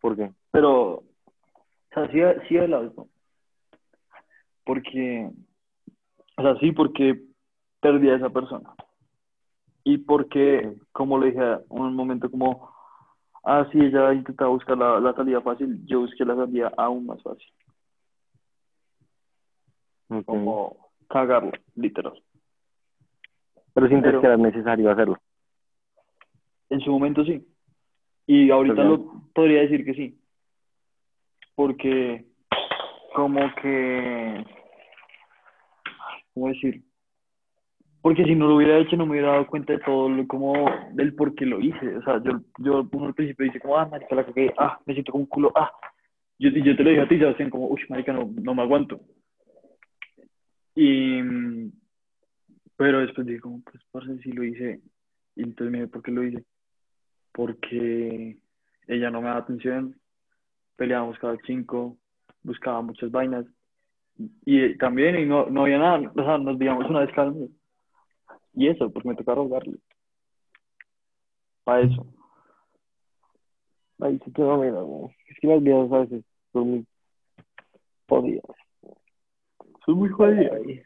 ¿Por 0.00 0.14
qué? 0.14 0.30
Pero, 0.52 0.92
o 0.94 1.04
sea, 1.92 2.06
sí, 2.12 2.20
sí 2.48 2.54
de 2.54 2.68
lado, 2.68 2.92
¿no? 2.96 3.08
Porque, 4.64 5.28
o 6.36 6.42
sea, 6.42 6.54
sí, 6.60 6.70
porque 6.70 7.20
perdí 7.80 8.08
a 8.08 8.14
esa 8.14 8.30
persona. 8.30 8.72
Y 9.82 9.98
porque, 9.98 10.76
como 10.92 11.18
le 11.18 11.32
dije 11.32 11.42
a 11.42 11.60
un 11.70 11.92
momento, 11.96 12.30
como, 12.30 12.72
ah, 13.42 13.66
sí, 13.72 13.80
ella 13.80 14.12
intentaba 14.14 14.50
buscar 14.50 14.78
la, 14.78 15.00
la 15.00 15.12
salida 15.14 15.40
fácil, 15.40 15.84
yo 15.86 16.00
busqué 16.00 16.24
la 16.24 16.36
salida 16.36 16.72
aún 16.76 17.06
más 17.06 17.20
fácil. 17.20 17.52
Como 20.24 20.92
cagarla, 21.08 21.58
literal. 21.74 22.22
Pero 23.74 23.88
sientes 23.88 24.10
pero- 24.10 24.20
que 24.20 24.26
era 24.28 24.36
necesario 24.36 24.88
hacerlo. 24.92 25.18
En 26.70 26.80
su 26.80 26.90
momento 26.90 27.24
sí. 27.24 27.46
Y 28.26 28.50
ahorita 28.50 28.76
Pues 28.76 28.88
lo 28.88 29.22
podría 29.34 29.62
decir 29.62 29.84
que 29.84 29.94
sí. 29.94 30.18
Porque 31.54 32.26
como 33.14 33.40
que 33.60 34.44
¿cómo 36.34 36.48
decir? 36.48 36.82
Porque 38.00 38.24
si 38.24 38.34
no 38.34 38.46
lo 38.46 38.56
hubiera 38.56 38.78
hecho 38.78 38.96
no 38.96 39.06
me 39.06 39.12
hubiera 39.12 39.32
dado 39.32 39.46
cuenta 39.46 39.72
de 39.72 39.80
todo 39.80 40.08
lo 40.08 40.26
como 40.26 40.70
del 40.92 41.14
por 41.14 41.34
qué 41.34 41.46
lo 41.46 41.60
hice. 41.60 41.96
O 41.96 42.02
sea, 42.02 42.22
yo, 42.22 42.40
yo 42.58 42.88
uno 42.92 43.06
al 43.06 43.14
principio 43.14 43.44
dice 43.44 43.60
como, 43.60 43.76
ah, 43.76 43.86
marica, 43.86 44.14
la 44.14 44.24
cagué, 44.24 44.54
ah, 44.56 44.78
me 44.86 44.94
siento 44.94 45.12
como 45.12 45.24
un 45.24 45.28
culo, 45.28 45.52
ah. 45.56 45.70
Yo, 46.38 46.50
y 46.50 46.62
yo 46.62 46.76
te 46.76 46.84
lo 46.84 46.90
dije 46.90 47.02
a 47.02 47.08
ti, 47.08 47.18
Sebastián, 47.18 47.50
como, 47.50 47.66
uy, 47.66 47.80
marica, 47.88 48.12
no, 48.12 48.30
no 48.40 48.54
me 48.54 48.62
aguanto. 48.62 49.00
Y, 50.76 51.20
pero 52.76 53.00
después 53.00 53.26
dije 53.26 53.40
como, 53.40 53.60
pues, 53.62 53.82
parce, 53.90 54.16
si 54.18 54.30
lo 54.30 54.44
hice. 54.44 54.80
Y 55.34 55.42
entonces 55.42 55.72
me 55.72 55.78
dije, 55.78 55.90
¿por 55.90 56.02
qué 56.02 56.12
lo 56.12 56.22
hice? 56.22 56.44
Porque 57.38 58.36
ella 58.88 59.10
no 59.12 59.20
me 59.20 59.28
daba 59.28 59.38
atención, 59.38 59.94
peleábamos 60.74 61.16
cada 61.20 61.36
cinco, 61.46 61.96
buscaba 62.42 62.82
muchas 62.82 63.12
vainas. 63.12 63.46
Y 64.44 64.76
también 64.76 65.16
y 65.20 65.24
no, 65.24 65.46
no 65.46 65.62
había 65.62 65.78
nada, 65.78 66.12
o 66.16 66.24
sea, 66.24 66.36
nos 66.38 66.58
veíamos 66.58 66.90
una 66.90 66.98
vez 66.98 67.14
cada 67.14 67.30
mes. 67.30 67.48
Y 68.54 68.66
eso, 68.66 68.90
porque 68.90 69.10
me 69.10 69.14
toca 69.14 69.36
rogarle. 69.36 69.78
Para 71.62 71.82
eso. 71.82 72.04
Ay, 74.00 74.20
no, 74.36 74.58
mira, 74.58 74.80
güey. 74.80 75.14
Es 75.28 75.38
que 75.40 75.46
las 75.46 75.62
viejas 75.62 75.92
a 75.92 75.98
veces 76.00 76.24
son 76.52 76.68
muy 76.70 76.86
jodidas. 78.08 78.56
Soy 79.86 79.94
muy 79.94 80.08
jodido. 80.08 80.54
Ay, 80.54 80.82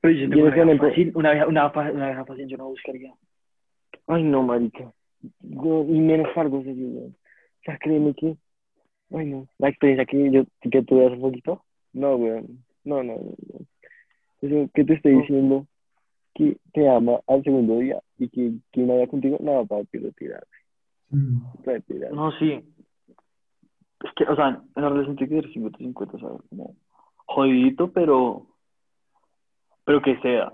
Pero 0.00 0.14
yo 0.14 0.48
ese 0.48 0.62
una 0.62 0.78
fácil, 0.78 1.12
una 1.14 1.32
vieja, 1.32 1.46
una, 1.46 1.70
fa- 1.72 1.92
una 1.92 2.06
vieja 2.06 2.24
fácil 2.24 2.48
yo 2.48 2.56
no 2.56 2.68
buscaría. 2.68 3.12
Ay, 4.08 4.24
no, 4.24 4.42
marica. 4.42 4.92
Yo, 5.40 5.84
y 5.84 5.98
menos 6.00 6.32
fardos 6.34 6.66
así. 6.66 6.84
O 6.96 7.12
sea, 7.64 7.78
créeme 7.78 8.14
que, 8.14 8.36
ay, 9.12 9.26
no. 9.26 9.46
La 9.58 9.68
experiencia 9.68 10.06
que 10.06 10.30
yo, 10.30 10.44
que 10.70 10.82
tuve 10.82 11.06
hace 11.06 11.16
poquito, 11.16 11.62
no, 11.92 12.16
weón. 12.16 12.64
No, 12.84 13.02
no, 13.02 13.14
no. 13.14 13.34
Eso 14.40 14.70
que 14.72 14.84
te 14.84 14.94
estoy 14.94 15.18
diciendo 15.20 15.66
que 16.34 16.56
te 16.72 16.88
ama 16.88 17.20
al 17.26 17.42
segundo 17.42 17.78
día 17.78 18.00
y 18.18 18.28
que, 18.28 18.52
que 18.72 18.80
no 18.82 18.94
vaya 18.94 19.08
contigo, 19.08 19.36
no, 19.40 19.66
papi, 19.66 19.98
retirar, 19.98 20.44
Mm. 21.10 21.40
retirar. 21.64 22.12
No, 22.12 22.30
sí. 22.32 22.62
Es 24.04 24.12
que, 24.14 24.24
o 24.24 24.36
sea, 24.36 24.62
en 24.76 24.82
la 24.82 24.88
relación 24.90 25.16
tiene 25.16 25.34
que 25.36 25.48
ser 25.48 25.52
50-50, 25.54 26.20
¿sabes? 26.20 26.40
Como 26.48 26.76
jodidito, 27.26 27.90
pero. 27.92 28.46
Pero 29.84 30.02
que 30.02 30.16
sea. 30.20 30.52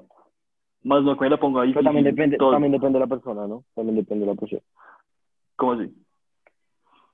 Más 0.85 1.03
no 1.03 1.17
que 1.17 1.25
me 1.25 1.31
la 1.31 1.39
ponga 1.41 1.63
ahí. 1.63 1.73
Pero 1.73 1.85
también 1.85 2.05
depende, 2.05 2.37
también 2.37 2.73
depende 2.73 2.99
de 2.99 3.05
la 3.05 3.09
persona, 3.09 3.47
¿no? 3.47 3.65
También 3.75 3.97
depende 3.97 4.27
de 4.27 4.33
la 4.33 4.39
persona. 4.39 4.61
¿Cómo 5.57 5.73
así? 5.73 5.93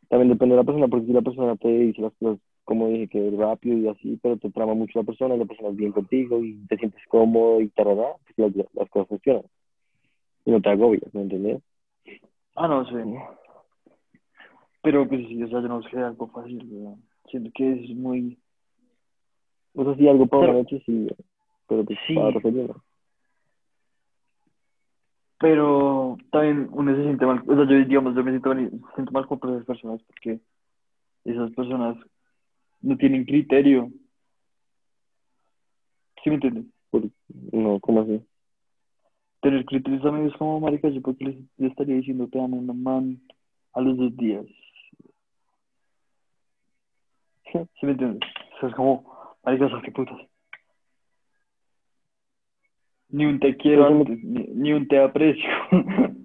También 0.08 0.28
depende 0.30 0.54
de 0.54 0.60
la 0.60 0.64
persona, 0.64 0.88
porque 0.88 1.06
si 1.06 1.12
la 1.12 1.22
persona 1.22 1.56
te 1.56 1.68
dice 1.68 2.02
las 2.02 2.12
cosas, 2.14 2.40
como 2.64 2.88
dije, 2.88 3.08
que 3.08 3.30
rápido 3.36 3.78
y 3.78 3.88
así, 3.88 4.18
pero 4.22 4.36
te 4.36 4.50
trama 4.50 4.74
mucho 4.74 4.98
la 4.98 5.04
persona, 5.04 5.34
y 5.36 5.38
la 5.38 5.44
persona 5.44 5.68
es 5.70 5.76
bien 5.76 5.92
contigo 5.92 6.42
y 6.44 6.66
te 6.68 6.76
sientes 6.78 7.00
cómodo 7.08 7.60
y 7.60 7.68
tarará, 7.68 8.14
pues 8.36 8.54
las, 8.56 8.66
las 8.74 8.90
cosas 8.90 9.08
funcionan. 9.08 9.42
Y 10.44 10.50
no 10.50 10.60
te 10.60 10.68
agobias, 10.70 11.14
¿me 11.14 11.22
entiendes? 11.22 11.62
Ah, 12.56 12.66
no 12.66 12.84
sé. 12.86 13.04
Pero 14.82 15.06
pues 15.06 15.28
sí, 15.28 15.42
o 15.42 15.48
sea, 15.48 15.60
yo 15.60 15.68
no 15.68 15.76
busqué 15.76 15.98
algo 15.98 16.26
fácil, 16.28 16.64
¿verdad? 16.64 16.96
Siento 17.30 17.50
que 17.54 17.72
es 17.72 17.90
muy. 17.96 18.36
O 19.74 19.84
sea, 19.84 19.94
sí, 19.94 20.08
algo 20.08 20.26
para 20.26 20.40
Pero- 20.40 20.52
una 20.54 20.62
noche, 20.62 20.82
sí, 20.86 21.06
pero 21.68 21.84
pues 21.84 21.98
Sí. 22.06 22.14
para 22.14 22.30
no. 22.32 22.82
Pero 25.40 26.18
también 26.30 26.68
uno 26.70 26.94
se 26.94 27.02
siente 27.02 27.24
mal. 27.24 27.42
O 27.48 27.54
sea, 27.56 27.64
yo, 27.64 27.84
digamos, 27.86 28.14
yo 28.14 28.22
me 28.22 28.30
siento 28.30 28.50
mal, 28.50 28.70
siento 28.94 29.12
mal 29.12 29.26
con 29.26 29.54
esas 29.54 29.64
personas 29.64 30.02
porque 30.02 30.38
esas 31.24 31.50
personas 31.52 31.96
no 32.82 32.96
tienen 32.98 33.24
criterio. 33.24 33.90
¿Sí 36.22 36.28
me 36.28 36.34
entiendes? 36.34 36.66
No, 37.52 37.80
¿cómo 37.80 38.02
así? 38.02 38.22
Tener 39.40 39.64
criterios 39.64 40.02
también 40.02 40.26
es 40.26 40.36
como, 40.36 40.60
marica, 40.60 40.90
yo 40.90 41.00
porque 41.00 41.24
les, 41.24 41.36
le 41.56 41.68
estaría 41.68 41.96
diciendo 41.96 42.28
te 42.28 42.38
amo 42.38 42.58
a 42.58 42.60
una 42.60 42.74
man 42.74 43.18
a 43.72 43.80
los 43.80 43.96
dos 43.96 44.14
días. 44.18 44.44
¿Sí 47.52 47.86
me 47.86 47.92
entiendes? 47.92 48.20
O 48.56 48.60
sea, 48.60 48.68
es 48.68 48.74
como, 48.74 49.36
marica, 49.42 49.70
¿sabes 49.70 49.84
qué 49.84 49.92
putas? 49.92 50.29
Ni 53.12 53.24
un 53.26 53.40
te 53.40 53.56
quiero 53.56 53.86
antes, 53.86 54.22
ni, 54.22 54.44
ni 54.48 54.72
un 54.72 54.86
te 54.88 54.98
aprecio. 55.02 55.48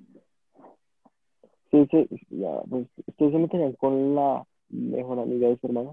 Sí, 1.72 1.86
sí, 1.92 2.08
ya, 2.30 2.62
pues, 2.70 2.88
¿ustedes 3.06 3.34
se 3.34 3.38
meterían 3.38 3.74
con 3.74 4.16
la 4.16 4.46
mejor 4.70 5.20
amiga 5.20 5.50
de 5.50 5.58
su 5.58 5.68
hermana? 5.68 5.92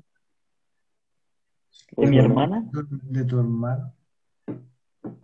¿De 1.97 2.07
mi 2.07 2.19
hermana? 2.19 2.71
De 3.11 3.25
tu 3.25 3.41
hermano. 3.41 3.93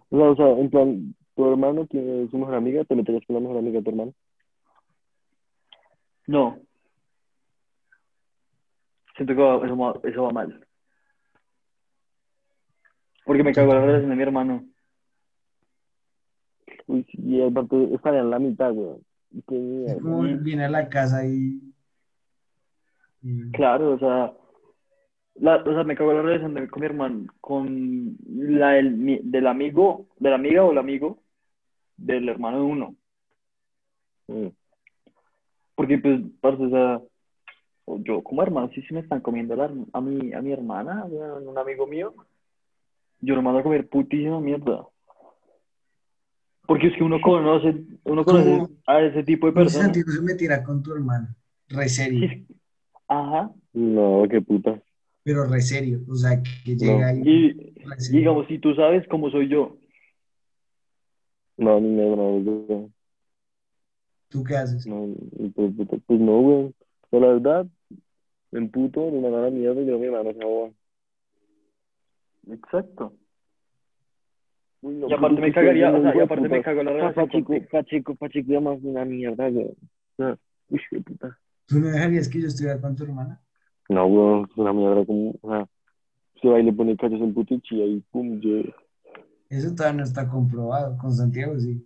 O 0.09 0.17
sea, 0.19 0.31
o 0.31 0.37
sea, 0.37 0.49
en 0.59 0.69
plan, 0.71 1.15
tu 1.37 1.49
hermano 1.49 1.87
tiene 1.87 2.27
su 2.29 2.39
mejor 2.39 2.57
amiga, 2.57 2.83
¿te 2.85 2.97
meterías 2.97 3.25
con 3.27 3.35
la 3.35 3.41
mejor 3.41 3.59
amiga 3.59 3.79
de 3.79 3.85
tu 3.85 3.91
hermano? 3.91 4.15
No. 6.27 6.59
Siento 9.17 9.35
que 9.37 9.67
eso, 9.67 9.77
va- 9.77 10.01
eso 10.03 10.23
va 10.25 10.31
mal. 10.33 10.67
Porque 13.25 13.45
me 13.45 13.53
cago 13.53 13.73
en 13.75 13.79
la 13.79 13.85
relación 13.87 14.11
de 14.11 14.17
mi 14.17 14.23
hermano. 14.23 14.65
Uy, 16.89 17.07
y 17.13 17.41
aparte 17.43 17.95
estarían 17.95 18.25
en 18.25 18.31
la 18.31 18.39
mitad, 18.39 18.73
weón. 18.73 19.01
Es 19.87 20.03
como 20.03 20.23
viene 20.43 20.65
a 20.65 20.69
la 20.71 20.89
casa 20.89 21.25
y. 21.27 21.61
y- 23.23 23.51
Claro, 23.53 23.93
o 23.95 23.99
sea, 23.99 24.33
la, 25.37 25.57
o 25.57 25.73
sea, 25.73 25.85
me 25.85 25.95
cago 25.97 26.11
en 26.11 26.17
la 26.17 26.23
relación 26.23 26.55
de, 26.55 26.69
con 26.69 26.81
mi 26.81 26.87
hermano, 26.87 27.27
con 27.41 28.17
la 28.27 28.71
del, 28.71 28.93
mi- 28.97 29.21
del 29.23 29.47
amigo, 29.47 30.07
de 30.19 30.31
la 30.31 30.37
amiga 30.37 30.65
o 30.65 30.73
el 30.73 30.79
amigo 30.79 31.19
del 31.97 32.29
hermano 32.29 32.57
de 32.59 32.63
uno. 32.65 32.95
Porque, 35.75 35.99
pues, 35.99 36.21
parce, 36.41 36.63
o 36.65 36.71
sea, 36.71 37.01
yo 38.05 38.23
como 38.23 38.43
hermano, 38.43 38.69
si 38.75 38.83
se 38.83 38.95
me 38.95 39.01
están 39.01 39.21
comiendo 39.21 39.55
la 39.57 39.71
a 39.93 40.01
mi, 40.01 40.33
a 40.33 40.43
mi 40.43 40.53
hermana, 40.53 41.05
un 41.05 41.57
amigo 41.59 41.87
mío, 41.87 42.15
yo 43.21 43.35
lo 43.35 43.43
mando 43.43 43.61
a 43.61 43.63
comer 43.63 43.89
putísima 43.89 44.41
mierda. 44.41 44.87
Porque 46.69 46.89
es 46.89 46.97
que 46.99 47.03
uno 47.03 47.19
conoce, 47.23 47.83
uno 48.05 48.27
conoce 48.27 48.75
a 48.87 49.01
ese 49.01 49.25
tipo 49.25 49.47
de 49.47 49.55
personas. 49.55 49.87
Santiago 49.87 50.13
se 50.13 50.21
metiera 50.21 50.63
con 50.63 50.83
tu 50.83 50.93
hermano. 50.93 51.29
Re 51.69 51.89
serio. 51.89 52.45
Ajá. 53.09 53.51
No, 53.73 54.25
qué 54.29 54.43
puta. 54.43 54.79
Pero 55.23 55.47
re 55.47 55.63
serio. 55.63 56.03
O 56.07 56.15
sea, 56.15 56.43
que 56.43 56.77
llega 56.77 57.09
ahí. 57.09 57.23
Y 57.25 57.73
digamos, 58.13 58.47
si 58.49 58.59
tú 58.59 58.75
sabes 58.75 59.09
cómo 59.09 59.31
soy 59.31 59.49
yo, 59.49 59.79
No, 61.57 61.81
ni 61.81 61.89
me 61.89 62.05
no, 62.05 62.39
no, 62.39 62.91
¿Tú 64.29 64.45
qué 64.45 64.57
haces? 64.57 64.87
no, 64.87 65.09
pues, 65.55 65.73
pues 66.07 66.21
no, 66.21 66.41
weón. 66.41 66.75
Pero 67.11 67.27
la 67.27 67.33
verdad, 67.33 67.67
me 68.51 68.59
emputo, 68.59 69.11
me 69.11 69.23
mandan 69.23 69.41
a 69.41 69.45
la 69.45 69.51
mierda 69.51 69.81
y 69.81 69.87
yo 69.87 69.99
mi 69.99 70.05
hermano 70.05 70.35
se 70.35 70.75
exacto. 72.53 73.15
Uy, 74.81 74.95
no, 74.95 75.09
Y 75.09 75.13
aparte 75.13 75.41
me 75.41 75.53
cagaría, 75.53 75.93
o 75.93 76.03
sea, 76.03 76.17
y 76.17 76.21
aparte 76.21 76.49
me 76.49 76.63
cago 76.63 76.81
en 76.81 76.87
la 76.87 76.93
relación 76.93 77.27
Pachico. 77.27 77.55
Pachico, 77.71 78.15
Pachico, 78.15 78.53
ya 78.53 78.61
más 78.61 78.79
una 78.83 79.05
mierda, 79.05 79.51
sea, 79.51 80.39
uy, 80.69 80.81
qué 80.91 81.01
puta. 81.01 81.39
¿Tú 81.67 81.81
no 81.81 81.89
dejarías 81.89 82.29
que 82.29 82.41
yo 82.41 82.47
estuviera 82.47 82.81
con 82.81 82.95
tu 82.97 83.05
hermana? 83.05 83.41
No, 83.89 84.07
weón, 84.07 84.49
es 84.51 84.57
una 84.57 84.73
mierda 84.73 85.05
como, 85.05 85.35
o 85.41 85.51
sea, 85.51 85.69
se 86.41 86.49
va 86.49 86.61
y 86.61 86.63
le 86.63 86.73
pone 86.73 86.97
cachos 86.97 87.21
en 87.21 87.35
puto 87.35 87.55
y 87.55 87.83
y 87.83 88.01
pum, 88.11 88.41
yo, 88.41 88.63
Eso 89.49 89.75
todavía 89.75 89.99
no 89.99 90.05
está 90.05 90.29
comprobado. 90.29 90.97
Con 90.99 91.13
Santiago 91.13 91.59
sí. 91.59 91.85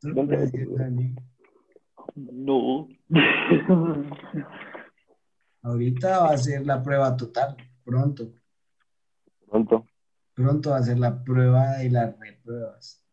¿Tú 0.00 0.12
¿Dónde? 0.14 0.36
puedes 0.36 0.52
decir, 0.52 0.68
Dani? 0.76 1.14
No. 2.14 2.88
Ahorita 5.62 6.20
va 6.20 6.30
a 6.30 6.38
ser 6.38 6.64
la 6.66 6.82
prueba 6.82 7.16
total. 7.16 7.56
Pronto. 7.84 8.32
pronto 9.48 9.86
pronto 10.38 10.70
va 10.70 10.76
a 10.76 10.82
ser 10.82 10.98
la 10.98 11.24
prueba 11.24 11.78
de 11.78 11.90
las 11.90 12.16
repruebas. 12.18 13.04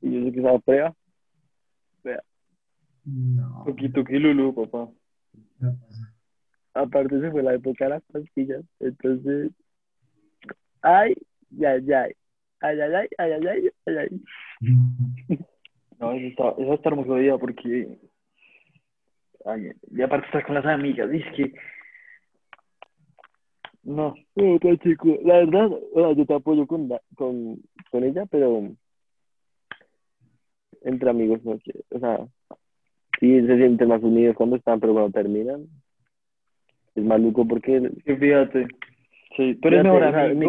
¿Y 0.00 0.12
yo 0.12 0.24
sé 0.24 0.32
que 0.32 0.38
es 0.40 0.44
la 0.44 0.58
prueba? 0.58 0.94
Vea. 2.02 2.22
No. 3.04 3.62
Tuki 3.66 3.88
tuki 3.90 4.18
lulu, 4.18 4.52
papá. 4.54 4.90
No 5.60 5.76
pasa. 5.78 6.12
Aparte 6.74 7.20
se 7.20 7.30
fue 7.30 7.42
la 7.42 7.54
época 7.54 7.84
de 7.84 7.90
las 7.90 8.02
pastillas, 8.12 8.64
entonces... 8.80 9.52
¡Ay! 10.82 11.14
¡Ya, 11.50 11.78
ya! 11.78 12.08
¡Ay, 12.60 12.80
ay, 12.80 12.94
ay! 12.94 13.08
¡Ay, 13.16 13.32
ay, 13.32 13.46
ay! 13.46 13.70
ay, 13.86 13.96
ay. 13.96 15.40
no, 16.00 16.12
eso 16.12 16.26
está, 16.26 16.48
eso 16.60 16.74
está 16.74 16.88
hermoso 16.88 17.14
día 17.14 17.38
porque... 17.38 18.00
Ay, 19.44 19.70
y 19.88 20.02
aparte 20.02 20.26
estar 20.26 20.44
con 20.44 20.56
las 20.56 20.66
amigas, 20.66 21.08
dice 21.10 21.30
que 21.36 21.54
no. 23.84 24.14
No, 24.34 24.58
pues, 24.58 24.80
chico, 24.80 25.18
la 25.22 25.38
verdad, 25.38 25.68
yo 26.16 26.26
te 26.26 26.34
apoyo 26.34 26.66
con, 26.66 26.88
con, 27.16 27.60
con 27.90 28.04
ella, 28.04 28.24
pero 28.26 28.70
entre 30.82 31.10
amigos, 31.10 31.42
no 31.44 31.58
sé, 31.60 31.84
o 31.90 31.98
sea, 31.98 32.26
sí 33.18 33.40
se 33.46 33.56
sienten 33.56 33.88
más 33.88 34.02
unidos 34.02 34.36
cuando 34.36 34.56
están, 34.56 34.80
pero 34.80 34.92
cuando 34.92 35.12
terminan, 35.12 35.66
es 36.94 37.04
maluco 37.04 37.46
porque 37.46 37.90
fíjate. 38.04 38.68
Sí, 39.36 39.54
Fíjate, 39.54 39.82
mejor 39.82 40.02
o 40.02 40.10
sea, 40.10 40.26
en 40.26 40.38
mi, 40.38 40.46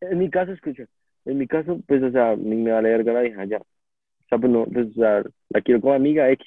en 0.00 0.18
mi 0.18 0.30
caso, 0.30 0.52
escucha, 0.52 0.86
en 1.24 1.38
mi 1.38 1.46
caso, 1.46 1.80
pues, 1.86 2.02
o 2.02 2.10
sea, 2.10 2.36
ni 2.36 2.56
me 2.56 2.72
vale 2.72 2.90
verga 2.90 3.12
la 3.12 3.26
hija 3.26 3.44
ya. 3.44 3.58
O 3.58 4.28
sea, 4.28 4.38
pues, 4.38 4.50
no, 4.50 4.64
pues, 4.66 4.88
o 4.88 5.00
sea, 5.00 5.22
la 5.50 5.60
quiero 5.60 5.80
como 5.80 5.94
amiga 5.94 6.30
X, 6.30 6.46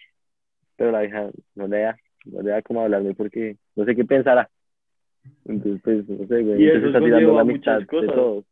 pero 0.75 0.91
la 0.91 1.05
hija 1.05 1.29
no 1.55 1.67
le 1.67 1.79
da, 1.79 1.97
no 2.25 2.41
le 2.41 2.51
da 2.51 2.61
como 2.61 2.81
hablarme 2.81 3.13
porque 3.13 3.57
no 3.75 3.85
sé 3.85 3.95
qué 3.95 4.05
pensará. 4.05 4.49
Entonces, 5.45 5.81
pues, 5.83 6.07
no 6.07 6.27
sé, 6.27 6.43
güey, 6.43 6.61
Y 6.63 6.67
entonces 6.67 6.77
eso 6.77 6.87
está 6.87 6.99
tirando 7.03 7.33
la 7.33 7.41
amistad 7.41 7.79
de 7.79 7.85
cosas. 7.87 8.15
todos. 8.15 8.45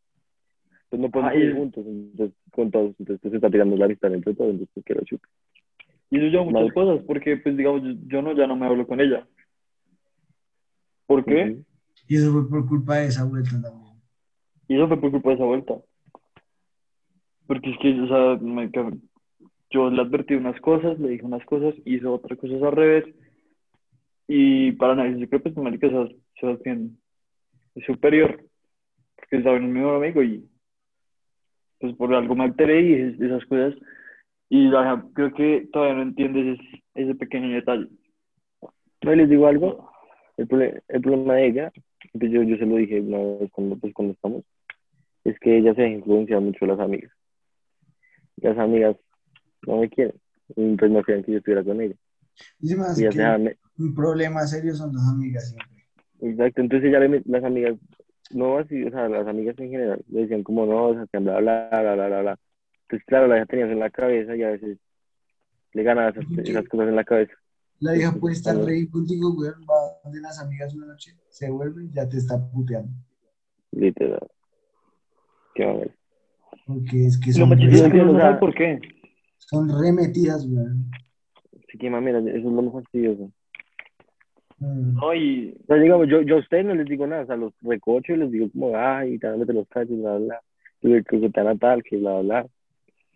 Pues 0.90 1.02
no 1.02 1.10
podemos 1.12 1.34
Ah, 1.34 1.38
y- 1.38 1.42
ir 1.44 1.54
juntos, 1.54 1.86
entonces, 1.86 2.38
con 2.52 2.72
todos, 2.72 2.96
entonces 3.00 3.20
pues, 3.22 3.32
se 3.32 3.38
está 3.38 3.50
tirando 3.50 3.76
la 3.78 3.86
amistad 3.86 4.14
entre 4.14 4.34
todos, 4.34 4.52
entonces 4.52 4.74
pues, 4.74 4.86
quiero 4.86 5.04
chupar. 5.06 5.30
Y 6.10 6.18
eso 6.18 6.28
lleva 6.28 6.44
muchas 6.46 6.64
Mal. 6.64 6.74
cosas, 6.74 7.04
porque, 7.06 7.38
pues, 7.38 7.58
digamos, 7.58 7.84
yo, 7.84 7.92
yo 8.08 8.22
no, 8.22 8.34
ya 8.36 8.48
no 8.48 8.56
me 8.56 8.66
hablo 8.66 8.88
con 8.88 9.02
ella. 9.02 9.28
¿Por 11.06 11.26
qué? 11.26 11.58
Y 12.08 12.16
eso 12.16 12.32
fue 12.32 12.50
por 12.50 12.68
culpa 12.68 12.98
de 12.98 13.08
esa 13.08 13.26
vuelta 13.26 13.62
también. 13.62 13.94
Y 14.70 14.76
eso 14.76 14.88
fue 14.88 15.00
por 15.00 15.12
culpa 15.12 15.30
de 15.30 15.36
esa 15.36 15.46
vuelta. 15.46 15.76
Porque 17.48 17.70
es 17.72 17.78
que, 17.80 18.00
o 18.02 18.08
sea, 18.08 18.38
me 18.46 18.70
yo 19.70 19.90
le 19.90 20.02
advertí 20.02 20.34
unas 20.36 20.60
cosas, 20.62 20.98
le 21.00 21.10
dije 21.10 21.26
unas 21.26 21.46
cosas, 21.46 21.76
hizo 21.86 22.14
otras 22.14 22.40
cosas 22.40 22.62
al 22.64 22.72
revés. 22.72 23.06
Y 24.28 24.74
para 24.74 24.96
nadie 24.96 25.20
se 25.20 25.28
cree, 25.30 25.40
pues, 25.40 25.56
marica, 25.56 25.88
Sebas- 25.88 26.16
Sebastián 26.40 26.98
es 27.76 27.86
superior. 27.86 28.44
Porque 29.16 29.38
estaba 29.38 29.58
en 29.58 29.66
mi 29.72 29.80
mejor 29.80 29.96
amigo 30.04 30.22
y 30.24 30.48
pues 31.80 31.94
por 31.96 32.14
algo 32.14 32.36
me 32.36 32.46
alteré 32.46 32.82
y 32.82 32.94
es- 32.94 33.22
esas 33.22 33.46
cosas. 33.46 33.76
Y 34.50 34.68
la 34.70 35.06
creo 35.14 35.34
que 35.34 35.68
todavía 35.72 35.96
no 35.96 36.02
entiende 36.04 36.54
ese, 36.54 36.84
ese 36.96 37.16
pequeño 37.16 37.50
detalle. 37.54 37.88
No, 39.04 39.16
les 39.16 39.30
digo 39.30 39.48
algo, 39.48 39.92
el, 40.38 40.48
el 40.88 41.02
problema 41.02 41.36
de 41.36 41.48
ella, 41.48 41.72
pues 42.18 42.32
yo, 42.32 42.42
yo 42.44 42.58
se 42.58 42.66
lo 42.66 42.78
dije 42.78 43.00
una 43.02 43.40
vez 43.40 43.52
cuando, 43.52 43.76
pues, 43.78 43.94
cuando 43.94 44.14
estamos, 44.14 44.44
es 45.24 45.38
que 45.40 45.58
ella 45.58 45.74
se 45.76 45.82
deja 45.84 45.94
influenciar 45.94 46.42
mucho 46.42 46.66
de 46.66 46.72
las 46.72 46.80
amigas. 46.80 47.12
Las 48.38 48.58
amigas 48.58 48.96
no 49.68 49.78
me 49.78 49.90
quieren, 49.90 50.16
entonces 50.56 50.92
no 50.92 51.04
querían 51.04 51.24
que 51.26 51.32
yo 51.34 51.38
estuviera 51.40 51.64
con 51.64 51.82
ella. 51.82 51.96
Y 52.62 52.72
Y 53.02 53.02
ella 53.04 53.10
que 53.12 53.16
se 53.18 53.58
un 53.78 53.94
problema 53.94 54.46
serio 54.48 54.76
son 54.76 54.94
las 54.94 55.08
amigas 55.08 55.50
siempre. 55.50 55.86
Exacto, 56.22 56.62
entonces 56.62 56.90
ella 56.90 57.00
le 57.00 57.22
las 57.26 57.44
amigas, 57.44 57.76
no 58.32 58.58
así, 58.58 58.84
o 58.84 58.90
sea, 58.90 59.08
las 59.08 59.28
amigas 59.28 59.56
en 59.60 59.70
general, 59.70 60.04
le 60.10 60.22
decían 60.22 60.44
como 60.44 60.66
no, 60.66 60.88
o 60.88 60.94
sea, 60.94 61.06
que 61.12 61.20
bla, 61.20 61.40
bla, 61.40 61.70
bla, 61.70 61.94
bla, 61.94 62.08
bla, 62.08 62.22
bla. 62.22 62.40
Entonces, 62.84 63.06
claro, 63.06 63.28
la 63.28 63.38
hija 63.38 63.46
tenía 63.46 63.66
eso 63.66 63.74
en 63.74 63.80
la 63.80 63.90
cabeza 63.90 64.36
y 64.36 64.44
a 64.44 64.50
veces 64.50 64.78
le 65.74 65.84
ganaba 65.84 66.10
esas, 66.10 66.26
esas 66.44 66.68
cosas 66.68 66.88
en 66.88 66.96
la 66.96 67.04
cabeza. 67.04 67.34
La 67.80 67.96
hija 67.96 68.12
puede 68.14 68.34
estar 68.34 68.56
Bueno. 68.56 68.70
reír 68.70 68.90
contigo, 68.90 69.34
güey, 69.34 69.52
va 69.70 70.12
de 70.12 70.22
las 70.22 70.40
amigas 70.40 70.74
una 70.74 70.88
noche, 70.88 71.12
se 71.30 71.50
vuelve 71.52 71.86
y 71.86 71.92
ya 71.92 72.10
te 72.10 72.18
está 72.18 72.40
puteando. 72.50 72.92
Literal. 73.72 74.28
Qué 75.54 75.66
mamá. 75.66 75.82
Porque 76.66 77.06
es 77.06 77.20
que 77.20 77.32
son, 77.32 77.50
más 77.50 77.60
re, 77.60 77.66
es 77.68 77.82
que 77.84 77.98
no 78.00 78.12
sea, 78.14 78.22
sabe 78.22 78.40
por 78.40 78.54
qué. 78.56 78.80
son 79.38 79.70
remetidas, 79.80 80.48
güey. 80.48 80.66
Así 81.68 81.78
que 81.78 81.90
mamera, 81.90 82.20
eso 82.20 82.30
es 82.30 82.44
lo 82.44 82.62
más 82.62 82.74
fastidioso. 82.74 83.32
Mm. 84.60 84.96
No, 84.96 85.14
y 85.14 85.56
O 85.64 85.66
sea, 85.68 85.76
digamos, 85.78 86.08
yo, 86.08 86.22
yo 86.22 86.36
a 86.36 86.40
ustedes 86.40 86.66
no 86.66 86.76
les 86.76 86.88
digo 86.88 87.06
nada, 87.06 87.24
o 87.24 87.26
sea, 87.28 87.36
los 87.36 87.54
recocho 87.62 88.14
y 88.14 88.18
les 88.18 88.32
digo 88.32 88.50
como, 88.52 88.76
ay, 88.76 89.18
te 89.20 89.28
van 89.28 89.36
a 89.36 89.40
meter 89.40 89.56
los 89.56 89.68
cachos, 89.68 89.98
bla, 89.98 90.18
bla, 90.18 90.42
bla, 90.82 91.02
que, 91.04 91.18
van 91.30 91.48
a 91.48 91.56
tal, 91.56 91.84
que 91.84 91.98
bla, 91.98 92.20
bla, 92.20 92.22
bla. 92.22 92.48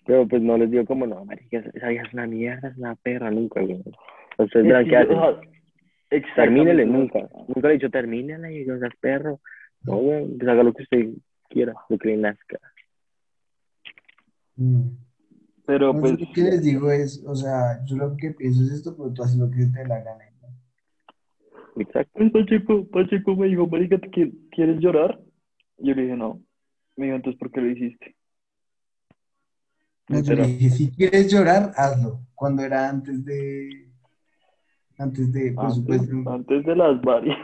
Pero 0.05 0.27
pues 0.27 0.41
no 0.41 0.57
les 0.57 0.71
digo 0.71 0.85
como, 0.85 1.05
no, 1.05 1.23
marica, 1.25 1.59
esa 1.73 1.91
es 1.91 2.13
una 2.13 2.27
mierda, 2.27 2.69
es 2.69 2.77
una 2.77 2.95
perra, 2.95 3.31
nunca, 3.31 3.61
güey. 3.61 3.81
Ustedes 4.37 4.65
verán 4.65 4.87
qué 4.87 4.97
hacen. 4.97 5.17
Termínele, 6.35 6.85
nunca. 6.85 7.19
Nunca 7.47 7.67
le 7.67 7.69
he 7.69 7.77
dicho, 7.77 7.89
termínela 7.89 8.51
y 8.51 8.65
no 8.65 8.79
seas 8.79 8.93
perro. 8.99 9.39
No, 9.83 9.97
güey, 9.97 10.27
pues 10.37 10.49
haga 10.49 10.63
lo 10.63 10.73
que 10.73 10.83
usted 10.83 11.09
quiera, 11.49 11.73
lo 11.89 11.97
que 11.97 12.09
le 12.09 12.17
nazca. 12.17 12.59
Mm. 14.55 14.89
Pero 15.65 15.97
pues, 15.97 16.17
yo 16.17 16.25
lo 16.25 16.33
que 16.33 16.41
les 16.41 16.63
digo 16.63 16.91
es, 16.91 17.23
o 17.25 17.35
sea, 17.35 17.83
yo 17.85 17.95
lo 17.95 18.17
que 18.17 18.31
pienso 18.31 18.63
es 18.63 18.71
esto, 18.71 18.95
pero 18.97 19.13
tú 19.13 19.23
haces 19.23 19.37
lo 19.37 19.49
que 19.49 19.65
te 19.67 19.87
la 19.87 19.99
gana. 19.99 20.25
Exacto. 21.75 22.11
pues 22.17 22.31
Pacheco, 22.31 22.87
Pacheco 22.89 23.35
me 23.35 23.47
dijo, 23.47 23.67
marica, 23.67 23.97
¿te 23.99 24.09
qui- 24.11 24.49
quieres 24.51 24.79
llorar? 24.79 25.19
Yo 25.77 25.93
le 25.95 26.03
dije, 26.03 26.15
no. 26.17 26.41
Me 26.97 27.05
dijo, 27.05 27.17
entonces, 27.17 27.39
¿por 27.39 27.51
qué 27.51 27.61
lo 27.61 27.69
hiciste? 27.71 28.15
No, 30.09 30.21
yo 30.21 30.35
le 30.35 30.43
dije, 30.45 30.69
si 30.69 30.91
quieres 30.91 31.31
llorar, 31.31 31.71
hazlo. 31.75 32.21
Cuando 32.35 32.61
era 32.63 32.87
antes 32.87 33.25
de, 33.25 33.91
antes 34.97 35.31
de, 35.33 35.51
por 35.53 35.69
Antes, 35.69 35.73
supuesto, 35.73 36.15
antes 36.25 36.65
de 36.65 36.75
las 36.75 37.01
varias. 37.01 37.37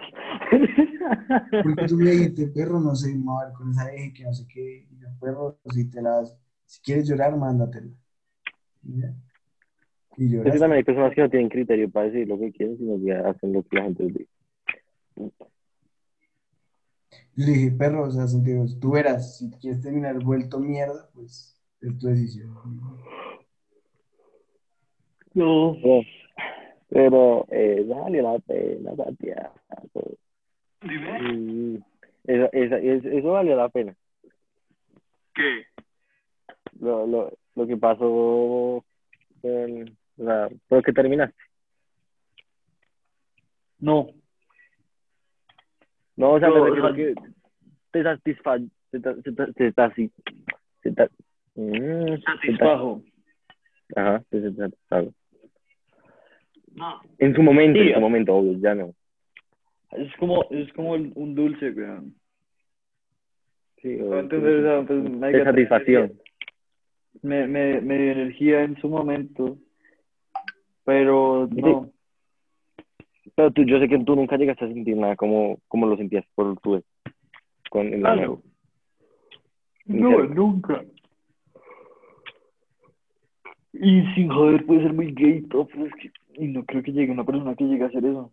porque 1.61 1.85
tú 1.85 1.97
me 1.97 2.11
dijiste, 2.11 2.47
perro, 2.47 2.79
no 2.79 2.95
sé, 2.95 3.15
mover 3.15 3.53
con 3.53 3.71
esa 3.71 3.91
eje, 3.93 4.13
que 4.13 4.23
no 4.23 4.33
sé 4.33 4.47
qué, 4.47 4.87
y 4.89 4.97
yo, 4.99 5.07
perro, 5.19 5.59
si 5.73 5.89
te 5.89 6.01
las, 6.01 6.35
si 6.65 6.81
quieres 6.81 7.07
llorar, 7.07 7.35
mándatela. 7.37 7.91
Ya. 8.83 9.15
Y 10.17 10.35
Es 10.35 10.43
que 10.43 10.49
también 10.59 10.73
hay 10.73 10.83
personas 10.83 11.13
que 11.13 11.21
no 11.21 11.29
tienen 11.29 11.49
criterio 11.49 11.89
para 11.89 12.07
decir 12.07 12.27
lo 12.27 12.39
que 12.39 12.51
quieren, 12.51 12.77
sino 12.77 12.97
que 13.03 13.13
hacen 13.13 13.53
lo 13.53 13.63
que 13.63 13.75
la 13.77 13.83
gente 13.83 14.03
les 14.03 14.13
dice. 14.15 14.29
Yo 17.35 17.45
le 17.45 17.51
dije, 17.51 17.71
perro, 17.71 18.03
o 18.07 18.11
sea, 18.11 18.27
Santiago, 18.27 18.65
tú 18.81 18.91
verás, 18.91 19.37
si 19.37 19.49
quieres 19.51 19.81
terminar 19.81 20.17
vuelto 20.23 20.59
mierda, 20.59 21.07
pues 21.13 21.55
es 21.81 21.97
tu 21.99 22.07
decisión. 22.07 22.53
No. 25.33 25.77
Pero, 25.81 26.01
pero 26.89 27.45
eh, 27.51 27.85
vale 27.87 28.21
la 28.23 28.39
pena, 28.39 28.95
Santiago. 28.95 29.53
Mm, 30.81 31.75
Eso, 32.25 32.49
esa- 32.51 32.79
es- 32.79 33.05
eso 33.05 33.31
valió 33.31 33.55
la 33.55 33.69
pena. 33.69 33.95
¿Qué? 35.35 35.63
Lo, 36.79 37.05
lo, 37.07 37.31
lo 37.55 37.67
que 37.67 37.77
pasó 37.77 38.83
con 39.41 39.97
la, 40.17 40.49
lo 40.69 40.81
que 40.81 40.93
terminaste. 40.93 41.35
No. 43.79 44.09
No, 46.15 46.31
o 46.33 46.39
sea, 46.39 46.49
me 46.49 46.55
No, 46.55 46.65
refiero 46.65 46.87
o 46.87 46.95
sea, 46.95 46.95
que 46.95 47.15
te 47.91 48.03
satisfa, 48.03 48.57
te, 48.91 48.99
te, 48.99 49.13
te, 49.21 49.31
te 49.53 49.69
mm, 49.69 50.09
te 50.81 50.91
ta- 50.91 51.09
Satisfajo. 52.25 53.03
Ajá, 53.95 54.23
te, 54.29 54.51
satisfago. 54.53 55.13
No. 56.73 57.01
En 57.19 57.35
su 57.35 57.41
momento, 57.43 57.79
Sí, 57.79 57.87
en 57.89 57.93
su 57.95 58.01
momento, 58.01 58.35
obvio, 58.35 58.53
ya 58.59 58.75
no. 58.75 58.93
Es 59.91 60.13
como, 60.17 60.43
es 60.49 60.71
como 60.73 60.95
el- 60.95 61.11
un 61.15 61.33
dulce, 61.35 61.71
weón. 61.71 62.15
Sí, 63.81 63.99
o- 64.01 64.19
entonces, 64.19 64.59
o 64.59 64.61
sea, 64.63 64.87
pues, 64.87 65.33
de 65.33 65.43
satisfacción. 65.43 66.13
Me, 67.21 67.47
me, 67.47 67.81
me 67.81 67.97
dio 67.97 68.11
energía 68.11 68.63
en 68.63 68.75
su 68.77 68.89
momento, 68.89 69.57
pero 70.87 71.47
no. 71.51 71.91
Pero 73.35 73.51
tú, 73.51 73.63
yo 73.63 73.77
sé 73.77 73.89
que 73.89 73.99
tú 73.99 74.15
nunca 74.15 74.37
llegaste 74.37 74.63
a 74.63 74.69
sentir 74.69 74.95
nada 74.95 75.17
como, 75.17 75.59
como 75.67 75.85
lo 75.85 75.97
sentías 75.97 76.25
por 76.33 76.57
tu 76.61 76.77
ex. 76.77 76.85
Con 77.69 77.87
el 77.93 78.05
Ah, 78.05 78.13
amor. 78.13 78.39
no. 79.85 80.23
Nunca. 80.23 80.83
Y 83.73 84.01
sin 84.15 84.29
joder 84.29 84.65
puede 84.65 84.83
ser 84.83 84.93
muy 84.93 85.11
gay 85.13 85.39
y 85.39 85.47
todo, 85.49 85.67
pero 85.67 85.85
es 85.87 85.93
que 85.95 86.09
y 86.35 86.47
no 86.47 86.63
creo 86.65 86.81
que 86.81 86.93
llegue 86.93 87.11
una 87.11 87.25
persona 87.25 87.53
que 87.55 87.65
llegue 87.65 87.83
a 87.83 87.87
hacer 87.87 88.05
eso. 88.05 88.31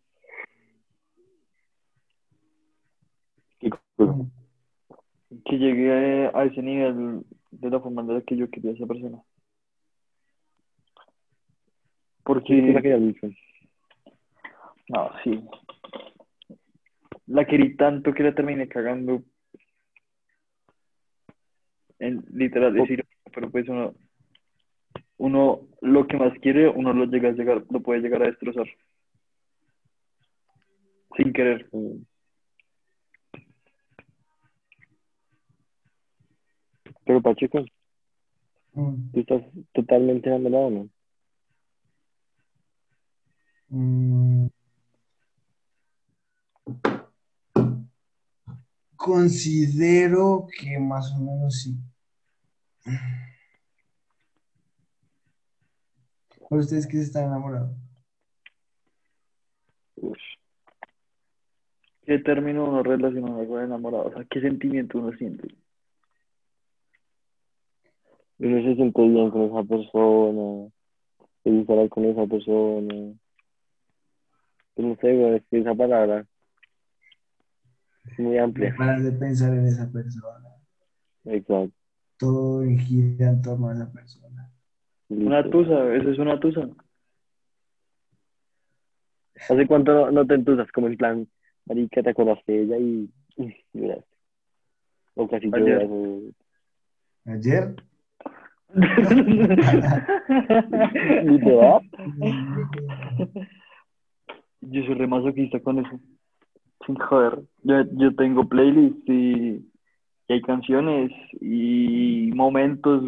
Que 5.44 5.58
llegue 5.58 6.28
a, 6.28 6.38
a 6.38 6.44
ese 6.44 6.62
nivel 6.62 7.24
de 7.50 7.70
la 7.70 7.80
forma 7.80 8.02
en 8.02 8.08
la 8.14 8.20
que 8.22 8.36
yo 8.36 8.48
quería 8.48 8.70
a 8.70 8.74
esa 8.74 8.86
persona. 8.86 9.18
Sí, 12.24 12.30
Porque, 12.32 12.74
querías 12.82 13.00
mucho. 13.00 13.28
no, 14.88 15.10
sí. 15.22 15.44
La 17.26 17.44
querí 17.46 17.76
tanto 17.76 18.12
que 18.12 18.22
la 18.22 18.34
terminé 18.34 18.68
cagando. 18.68 19.22
En 21.98 22.24
literal 22.32 22.74
decir, 22.74 23.04
pero 23.32 23.50
pues 23.50 23.68
uno, 23.68 23.94
uno 25.18 25.60
lo 25.80 26.06
que 26.06 26.16
más 26.16 26.36
quiere, 26.40 26.68
uno 26.68 26.92
lo 26.92 27.06
llega 27.06 27.28
a 27.28 27.32
llegar, 27.32 27.64
lo 27.70 27.80
puede 27.80 28.00
llegar 28.00 28.22
a 28.22 28.26
destrozar. 28.26 28.66
Sin 31.16 31.32
querer. 31.32 31.68
Pero 37.04 37.22
Pacheco, 37.22 37.64
Mm, 38.74 39.12
tú 39.12 39.20
estás 39.20 39.42
totalmente 39.72 40.28
enamorado, 40.28 40.70
¿no? 40.70 40.88
Mm. 43.74 44.48
Considero 48.96 50.46
que 50.58 50.78
más 50.78 51.12
o 51.12 51.18
menos 51.18 51.60
sí. 51.60 51.76
¿Por 56.48 56.58
ustedes 56.58 56.86
que 56.86 56.96
se 56.98 57.02
están 57.02 57.24
enamorados? 57.24 57.76
¿Qué 62.06 62.18
término 62.18 62.64
uno 62.64 62.82
relaciona 62.82 63.46
con 63.46 63.62
enamorado? 63.62 64.04
O 64.06 64.12
sea, 64.12 64.24
¿qué 64.30 64.40
sentimiento 64.40 64.98
uno 64.98 65.16
siente? 65.16 65.48
Uno 68.38 68.62
se 68.62 68.74
siente 68.74 69.02
bien 69.02 69.30
con 69.30 69.42
esa 69.42 69.62
persona, 69.64 70.70
gusta 71.44 71.72
hablar 71.72 71.88
con 71.88 72.04
esa 72.04 72.26
persona. 72.26 73.14
No 74.76 74.96
sé, 74.96 75.42
que 75.50 75.58
esa 75.60 75.74
palabra 75.74 76.26
es 78.10 78.18
muy 78.18 78.38
amplia. 78.38 78.74
Paras 78.76 79.04
de 79.04 79.12
pensar 79.12 79.52
en 79.52 79.66
esa 79.66 79.90
persona. 79.90 80.48
Exacto. 81.24 81.72
Todo 82.18 82.62
gira 82.64 83.30
en 83.30 83.42
torno 83.42 83.68
a 83.68 83.74
esa 83.74 83.92
persona. 83.92 84.50
Una 85.08 85.48
tusa, 85.48 85.94
eso 85.94 86.10
es 86.10 86.18
una 86.18 86.40
tusa. 86.40 86.68
¿Hace 89.48 89.66
cuánto 89.66 89.92
no, 89.92 90.10
no 90.10 90.26
te 90.26 90.34
entusas? 90.34 90.70
Como 90.72 90.86
en 90.86 90.96
plan, 90.96 91.28
marica, 91.66 92.02
te 92.02 92.10
acordaste 92.10 92.52
de 92.52 92.62
ella 92.62 92.78
y 92.78 93.10
y 93.36 93.54
lloraste. 93.72 94.16
O 95.14 95.28
casi 95.28 95.50
Ayer. 95.52 95.82
lloras. 95.82 95.88
o- 95.90 96.30
Ayer. 97.26 97.74
Literal. 101.24 101.82
yo 104.70 104.84
soy 104.84 104.94
re 104.94 105.06
masoquista 105.06 105.60
con 105.60 105.78
eso. 105.78 105.98
Sin 106.86 106.96
joder. 106.96 107.40
Yo, 107.62 107.82
yo 107.92 108.14
tengo 108.14 108.48
playlists 108.48 109.08
y, 109.08 109.66
y 110.28 110.32
hay 110.32 110.42
canciones 110.42 111.10
y 111.40 112.30
momentos, 112.34 113.02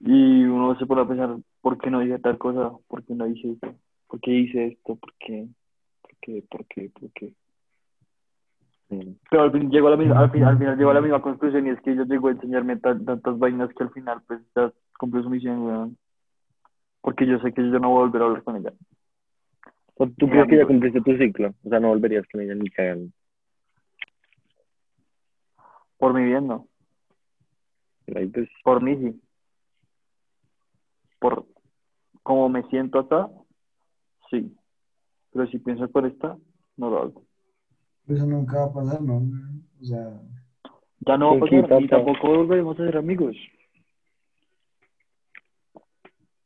y 0.00 0.44
uno 0.44 0.76
se 0.78 0.86
pone 0.86 1.02
a 1.02 1.08
pensar, 1.08 1.36
¿por 1.60 1.78
qué 1.78 1.90
no 1.90 2.00
dije 2.00 2.18
tal 2.18 2.36
cosa? 2.38 2.72
¿Por 2.88 3.04
qué 3.04 3.14
no 3.14 3.26
hice 3.26 3.52
esto? 3.52 3.74
¿Por 4.06 4.20
qué 4.20 4.30
hice 4.32 4.66
esto? 4.66 4.96
¿Por 4.96 5.14
qué? 5.18 5.46
¿Por 6.02 6.12
qué? 6.20 6.44
¿Por 6.50 6.66
qué? 6.66 6.90
¿Por 6.90 7.10
qué? 7.12 7.32
Pero 9.30 9.42
al 9.42 9.50
fin 9.52 9.70
llegó 9.70 9.88
la 9.90 9.96
misma, 9.96 10.20
al, 10.20 10.30
fin- 10.30 10.44
al 10.44 10.58
final 10.58 10.76
llegó 10.76 10.90
a 10.90 10.94
la 10.94 11.00
misma 11.00 11.22
conclusión 11.22 11.66
y 11.66 11.70
es 11.70 11.80
que 11.80 11.92
ella 11.92 12.04
llegó 12.04 12.28
a 12.28 12.32
enseñarme 12.32 12.76
tan- 12.76 13.04
tantas 13.04 13.38
vainas 13.38 13.70
que 13.74 13.82
al 13.82 13.90
final 13.90 14.20
pues 14.26 14.40
ya 14.54 14.72
cumplió 14.98 15.22
su 15.22 15.30
misión, 15.30 15.62
weón. 15.62 15.96
Porque 17.00 17.26
yo 17.26 17.38
sé 17.40 17.52
que 17.52 17.62
yo 17.62 17.78
no 17.78 17.88
voy 17.90 17.98
a 17.98 18.06
volver 18.06 18.22
a 18.22 18.24
hablar 18.26 18.42
con 18.44 18.56
ella. 18.56 18.72
O 19.96 20.06
sea, 20.06 20.14
¿Tú 20.18 20.28
crees 20.28 20.48
que 20.48 20.56
ya 20.56 20.66
cumpliste 20.66 21.00
tu 21.00 21.16
ciclo? 21.16 21.54
O 21.64 21.68
sea, 21.68 21.80
no 21.80 21.88
volverías 21.88 22.26
con 22.30 22.40
ella 22.40 22.54
ni 22.54 22.68
cagando. 22.70 23.12
Por 25.98 26.12
mi 26.14 26.24
bien, 26.24 26.46
no. 26.46 26.68
Ahí 28.14 28.26
pues, 28.26 28.48
Por 28.62 28.82
mí 28.82 28.96
sí. 28.96 29.20
Por 31.20 31.46
cómo 32.22 32.48
me 32.48 32.62
siento 32.64 32.98
acá, 32.98 33.30
sí. 34.30 34.54
Pero 35.32 35.46
si 35.46 35.58
pienso 35.58 35.88
por 35.88 36.06
esta, 36.06 36.36
no 36.76 36.90
lo 36.90 36.98
hago. 37.02 37.22
Eso 38.08 38.26
nunca 38.26 38.58
va 38.58 38.64
a 38.66 38.72
pasar, 38.72 39.00
¿no? 39.00 39.22
O 39.80 39.84
sea, 39.84 40.20
Ya 41.00 41.16
no 41.16 41.38
va 41.38 41.46
a 41.46 41.48
¿Quién 41.48 41.62
pasar, 41.62 41.82
pa? 41.82 41.96
tampoco 41.96 42.28
volveremos 42.28 42.78
a 42.78 42.84
ser 42.84 42.96
amigos. 42.98 43.36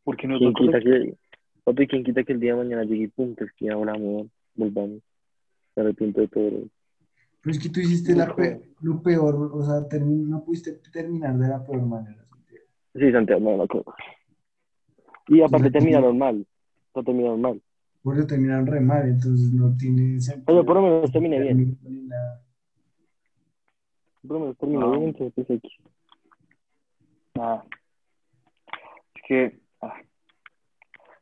Porque 0.05 0.27
no 0.29 0.39
es 1.71 1.77
¿quién 1.77 1.77
lo 1.77 1.77
quita 1.77 1.77
correcto. 1.77 1.77
que, 1.77 1.77
papi, 1.77 1.87
quién 1.89 2.05
quita 2.05 2.25
que 2.25 2.33
el 2.33 2.41
día 2.41 2.53
de 2.53 2.59
mañana 2.65 2.85
llegue 2.85 3.05
y 3.05 3.09
punto, 3.09 3.45
es 3.45 3.53
que 3.53 3.71
ahora 3.71 3.95
amor, 3.95 4.27
volvamos. 4.55 5.01
Me 5.77 5.83
arrepiento 5.83 6.21
de 6.21 6.29
todo. 6.29 6.51
pero 7.41 7.53
es 7.57 7.59
que 7.63 7.69
tú 7.69 7.81
hiciste 7.81 8.15
la 8.15 8.35
pe- 8.35 8.61
lo 8.81 9.01
peor, 9.03 9.35
o 9.53 9.63
sea, 9.65 9.87
no 10.01 10.45
pudiste 10.45 10.73
terminar 10.93 11.37
de 11.39 11.49
la 11.49 11.65
peor 11.65 11.83
manera. 11.87 12.25
Santiago. 12.27 12.65
Sí, 12.95 13.13
Santiago, 13.13 13.41
no, 13.41 13.57
no, 13.57 13.67
creo. 13.67 13.85
Y 15.29 15.41
aparte 15.41 15.67
Entonces, 15.67 15.73
terminaron 15.73 16.19
mal. 16.19 16.47
No 16.95 17.05
terminaron 17.05 17.41
mal. 17.41 17.63
Por 18.03 18.17
eso 18.17 18.27
terminaron 18.27 18.67
re 18.67 18.81
mal, 18.81 19.07
entonces 19.09 19.53
no 19.53 19.77
tiene 19.77 20.21
sentido. 20.21 20.45
Pero 20.47 20.65
por 20.65 20.77
lo 20.77 20.83
menos 20.83 21.13
terminé 21.13 21.41
bien. 21.41 21.79
Por 24.23 24.33
lo 24.33 24.41
menos 24.41 24.59
terminé 24.59 24.81
No. 24.81 24.91
bien, 24.93 25.05
entonces 25.09 25.33
pues 25.35 25.51
X. 25.51 25.73
Nada. 27.35 27.65
Es 29.15 29.23
que. 29.29 29.61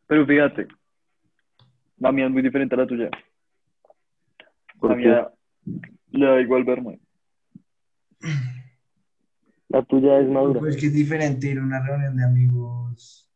Pero 0.06 0.26
fíjate, 0.26 0.68
la 1.98 2.12
mía 2.12 2.26
es 2.26 2.30
muy 2.30 2.42
diferente 2.42 2.74
a 2.74 2.78
la 2.78 2.86
tuya. 2.86 3.10
¿Por 4.78 4.90
La 4.90 4.96
qué? 4.96 5.02
mía 5.02 5.30
le 6.12 6.26
da 6.26 6.40
igual 6.40 6.64
verme. 6.64 7.00
La 9.68 9.82
tuya 9.84 10.20
es 10.20 10.28
madura. 10.28 10.60
Pues 10.60 10.76
que 10.76 10.86
es 10.86 10.94
diferente 10.94 11.48
ir 11.48 11.58
a 11.58 11.62
una 11.62 11.84
reunión 11.84 12.16
de 12.16 12.24
amigos. 12.24 13.30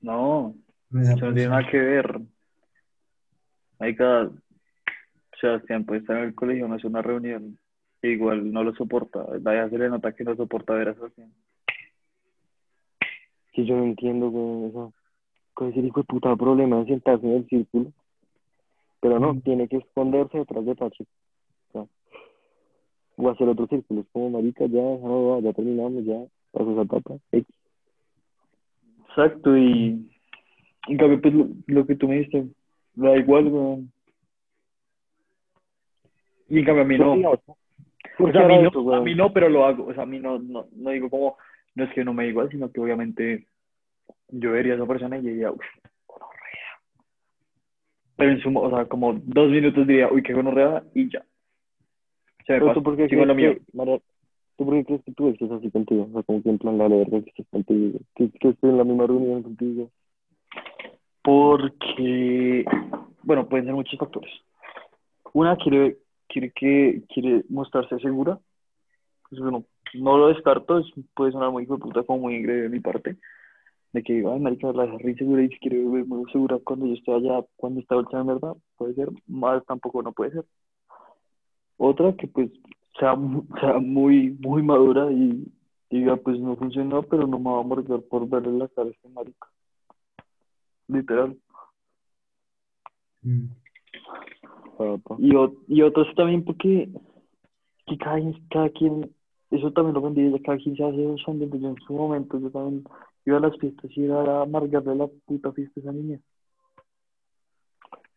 No, 0.00 0.54
eso 0.92 1.16
no 1.26 1.34
tiene 1.34 1.48
nada 1.48 1.68
que 1.70 1.78
ver. 1.78 2.20
Hay 3.78 3.94
cada. 3.94 4.30
Sebastián 5.40 5.84
puede 5.84 6.00
estar 6.00 6.16
en 6.16 6.24
el 6.24 6.34
colegio, 6.34 6.66
no 6.66 6.76
es 6.76 6.84
una 6.84 7.02
reunión. 7.02 7.58
igual 8.02 8.50
no 8.52 8.62
lo 8.64 8.72
soporta. 8.74 9.22
Vaya, 9.40 9.68
se 9.68 9.76
le 9.76 9.88
nota 9.88 10.14
que 10.14 10.24
no 10.24 10.34
soporta 10.36 10.72
ver 10.74 10.88
a 10.90 10.94
Sebastián. 10.94 11.30
Si 13.56 13.64
yo 13.64 13.74
no 13.76 13.82
entiendo, 13.84 14.30
güey, 14.30 14.70
eso. 14.70 14.92
Con 15.54 15.70
ese 15.70 15.80
hijo 15.80 16.00
de 16.00 16.04
puta 16.04 16.36
problema 16.36 16.76
de 16.80 16.86
sentarse 16.86 17.26
en 17.26 17.32
el 17.38 17.46
círculo. 17.48 17.92
Pero 19.00 19.18
no, 19.18 19.32
Mm. 19.34 19.40
tiene 19.40 19.66
que 19.68 19.78
esconderse 19.78 20.38
detrás 20.38 20.64
de 20.64 20.74
Pachi. 20.76 21.02
O, 21.02 21.72
sea, 21.72 21.86
o 23.16 23.30
hacer 23.30 23.48
otro 23.48 23.66
círculo. 23.66 24.02
Es 24.02 24.06
como, 24.12 24.30
marica, 24.30 24.66
ya, 24.66 24.80
no, 24.82 25.40
ya 25.40 25.52
terminamos, 25.54 26.04
ya, 26.04 26.22
pasó 26.52 26.70
esa 26.72 26.82
etapa. 26.82 27.14
X. 27.32 27.46
Exacto, 29.08 29.56
y 29.56 30.06
en 30.88 30.96
cambio, 30.98 31.20
pues 31.22 31.32
lo, 31.34 31.48
lo 31.66 31.86
que 31.86 31.96
tú 31.96 32.06
me 32.06 32.18
diste, 32.18 32.46
da 32.94 33.16
igual, 33.16 33.46
weón. 33.48 33.90
Y 36.48 36.58
en 36.58 36.64
cambio 36.64 36.82
a 36.84 36.86
mí 36.86 36.98
no. 36.98 37.14
Digamos, 37.16 37.40
O 37.48 37.56
¿por 38.18 38.32
sea, 38.32 38.44
a 38.44 38.48
mí 38.48 38.62
no, 38.62 38.68
a 38.68 38.82
güey? 38.82 39.02
mí 39.02 39.14
no, 39.14 39.32
pero 39.32 39.48
lo 39.48 39.64
hago. 39.64 39.86
O 39.86 39.94
sea, 39.94 40.02
a 40.04 40.06
mí 40.06 40.18
no, 40.18 40.38
no, 40.38 40.66
no 40.76 40.90
digo 40.90 41.08
como, 41.10 41.36
no 41.76 41.84
es 41.84 41.92
que 41.92 42.04
no 42.04 42.12
me 42.12 42.26
igual, 42.26 42.50
sino 42.50 42.72
que 42.72 42.80
obviamente 42.80 43.46
yo 44.28 44.52
vería 44.52 44.72
a 44.72 44.76
esa 44.76 44.86
persona 44.86 45.18
y 45.18 45.22
diría, 45.22 45.52
uff, 45.52 45.64
gonorrea. 46.06 46.80
Pero 48.16 48.30
en 48.32 48.40
suma, 48.40 48.60
o 48.60 48.70
sea, 48.70 48.86
como 48.86 49.12
dos 49.12 49.50
minutos 49.50 49.86
diría, 49.86 50.08
uy, 50.10 50.22
qué 50.22 50.32
gonorrea, 50.32 50.82
y 50.94 51.10
ya. 51.10 51.24
Se 52.46 52.54
me 52.54 52.58
Pero 52.58 52.66
pasa, 52.66 52.74
tú 52.74 52.82
por 52.82 52.96
qué 52.96 53.08
sigo 53.08 53.22
en 53.22 53.28
lo 53.28 53.34
crees 53.34 53.56
mío. 53.56 53.64
que, 53.66 53.76
María, 53.76 54.00
¿tú 54.56 54.64
por 54.64 54.74
qué 54.74 54.84
crees 54.84 55.04
que 55.04 55.12
tu 55.12 55.28
ex 55.28 55.42
es 55.42 55.50
así 55.50 55.70
contigo? 55.70 56.08
O 56.10 56.12
sea, 56.12 56.22
como 56.22 56.42
que 56.42 56.48
en 56.48 56.58
plan 56.58 56.78
la 56.78 56.88
verga 56.88 57.20
que 57.22 57.30
estés 57.30 57.46
contigo. 57.50 57.98
Que, 58.14 58.30
que 58.30 58.48
esté 58.48 58.68
en 58.68 58.78
la 58.78 58.84
misma 58.84 59.06
reunión 59.06 59.42
contigo. 59.42 59.90
Porque, 61.22 62.64
bueno, 63.22 63.48
pueden 63.48 63.66
ser 63.66 63.74
muchos 63.74 63.98
factores. 63.98 64.32
Una 65.34 65.56
quiere, 65.56 65.98
quiere 66.28 66.52
que 66.52 67.02
quiere 67.12 67.44
mostrarse 67.50 67.98
segura. 67.98 68.38
Pues 69.28 69.42
bueno, 69.42 69.64
no 69.94 70.18
lo 70.18 70.28
descarto, 70.28 70.78
es- 70.78 70.92
puede 71.14 71.32
sonar 71.32 71.50
muy 71.50 71.66
puta 71.66 72.02
como 72.02 72.20
muy 72.20 72.36
ingreíble 72.36 72.62
de 72.64 72.68
mi 72.68 72.80
parte. 72.80 73.16
De 73.92 74.02
que 74.02 74.14
digo, 74.14 74.32
ay, 74.32 74.40
marica, 74.40 74.72
la 74.72 74.84
deja 74.84 74.98
re 74.98 75.12
insegura 75.12 75.42
y 75.42 75.48
quiere 75.48 75.78
ver 75.88 76.04
muy 76.06 76.30
segura 76.32 76.58
cuando 76.62 76.86
yo 76.86 76.94
estoy 76.94 77.14
allá, 77.14 77.44
cuando 77.56 77.80
está 77.80 77.96
hecha 77.98 78.20
en 78.20 78.26
verdad. 78.26 78.54
Puede 78.76 78.94
ser, 78.94 79.08
más 79.26 79.64
tampoco 79.64 80.02
no 80.02 80.12
puede 80.12 80.32
ser. 80.32 80.44
Otra 81.78 82.12
que 82.14 82.26
pues 82.26 82.50
sea, 82.98 83.16
sea 83.60 83.78
muy, 83.78 84.36
muy 84.40 84.62
madura 84.62 85.10
y 85.10 85.46
diga, 85.90 86.16
pues 86.16 86.38
no 86.40 86.56
funcionó, 86.56 87.02
pero 87.02 87.26
no 87.26 87.38
me 87.38 87.50
va 87.50 87.60
a 87.60 87.62
morder 87.62 88.02
por 88.08 88.28
verle 88.28 88.58
la 88.58 88.68
cara 88.68 88.88
a 88.88 88.90
este 88.90 89.08
marica. 89.08 89.48
Literal. 90.88 91.36
Mm. 93.22 93.46
Y, 95.18 95.34
o- 95.34 95.54
y 95.68 95.82
otros 95.82 96.06
también 96.14 96.44
porque 96.44 96.88
que 97.86 97.98
cada, 97.98 98.20
cada 98.50 98.68
quien, 98.70 99.10
eso 99.50 99.70
también 99.72 99.94
lo 99.94 100.00
aprendí, 100.00 100.30
ya 100.30 100.42
cada 100.42 100.58
quien 100.58 100.76
se 100.76 100.84
hace 100.84 101.06
un 101.06 101.18
ambiente. 101.26 101.58
Yo 101.60 101.68
en 101.68 101.76
su 101.86 101.92
momento, 101.92 102.38
yo 102.38 102.50
también 102.50 102.84
iba 103.24 103.36
a 103.38 103.40
las 103.40 103.56
fiestas 103.58 103.90
y 103.96 104.04
era 104.04 104.40
a 104.40 104.42
amargarle 104.42 104.96
la 104.96 105.06
puta 105.24 105.52
fiesta 105.52 105.80
a 105.80 105.82
esa 105.82 105.92
niña. 105.92 106.18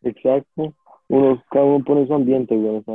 Exacto. 0.02 0.74
Uno, 1.08 1.42
cada 1.50 1.64
uno 1.64 1.84
pone 1.84 2.06
su 2.06 2.14
ambiente, 2.14 2.56
güey. 2.56 2.76
O 2.76 2.82
sea, 2.82 2.94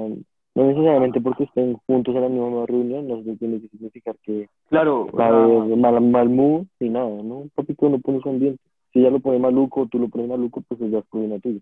no 0.56 0.64
necesariamente 0.64 1.22
porque 1.22 1.44
estén 1.44 1.76
juntos 1.86 2.16
en 2.16 2.22
la 2.22 2.30
misma 2.30 2.66
reunión, 2.66 3.08
no 3.08 3.22
tiene 3.38 3.62
que 3.62 3.68
significar 3.70 4.16
que 4.24 4.50
Claro, 4.70 5.08
haber 5.18 5.78
mal, 5.78 6.02
mal 6.02 6.30
mood 6.30 6.66
ni 6.80 6.90
nada, 6.90 7.22
¿no? 7.24 7.50
Papi, 7.56 7.76
que 7.76 7.86
uno 7.86 8.00
pone 8.00 8.22
su 8.22 8.30
ambiente. 8.30 8.62
Si 8.92 9.00
ella 9.00 9.10
lo 9.10 9.20
pone 9.20 9.40
maluco 9.40 9.82
o 9.82 9.88
tú 9.88 10.00
lo 10.00 10.08
pones 10.08 10.30
maluco, 10.30 10.62
pues 10.68 10.80
ya 10.90 11.00
es 11.00 11.06
problema 11.08 11.40
tuyo. 11.40 11.60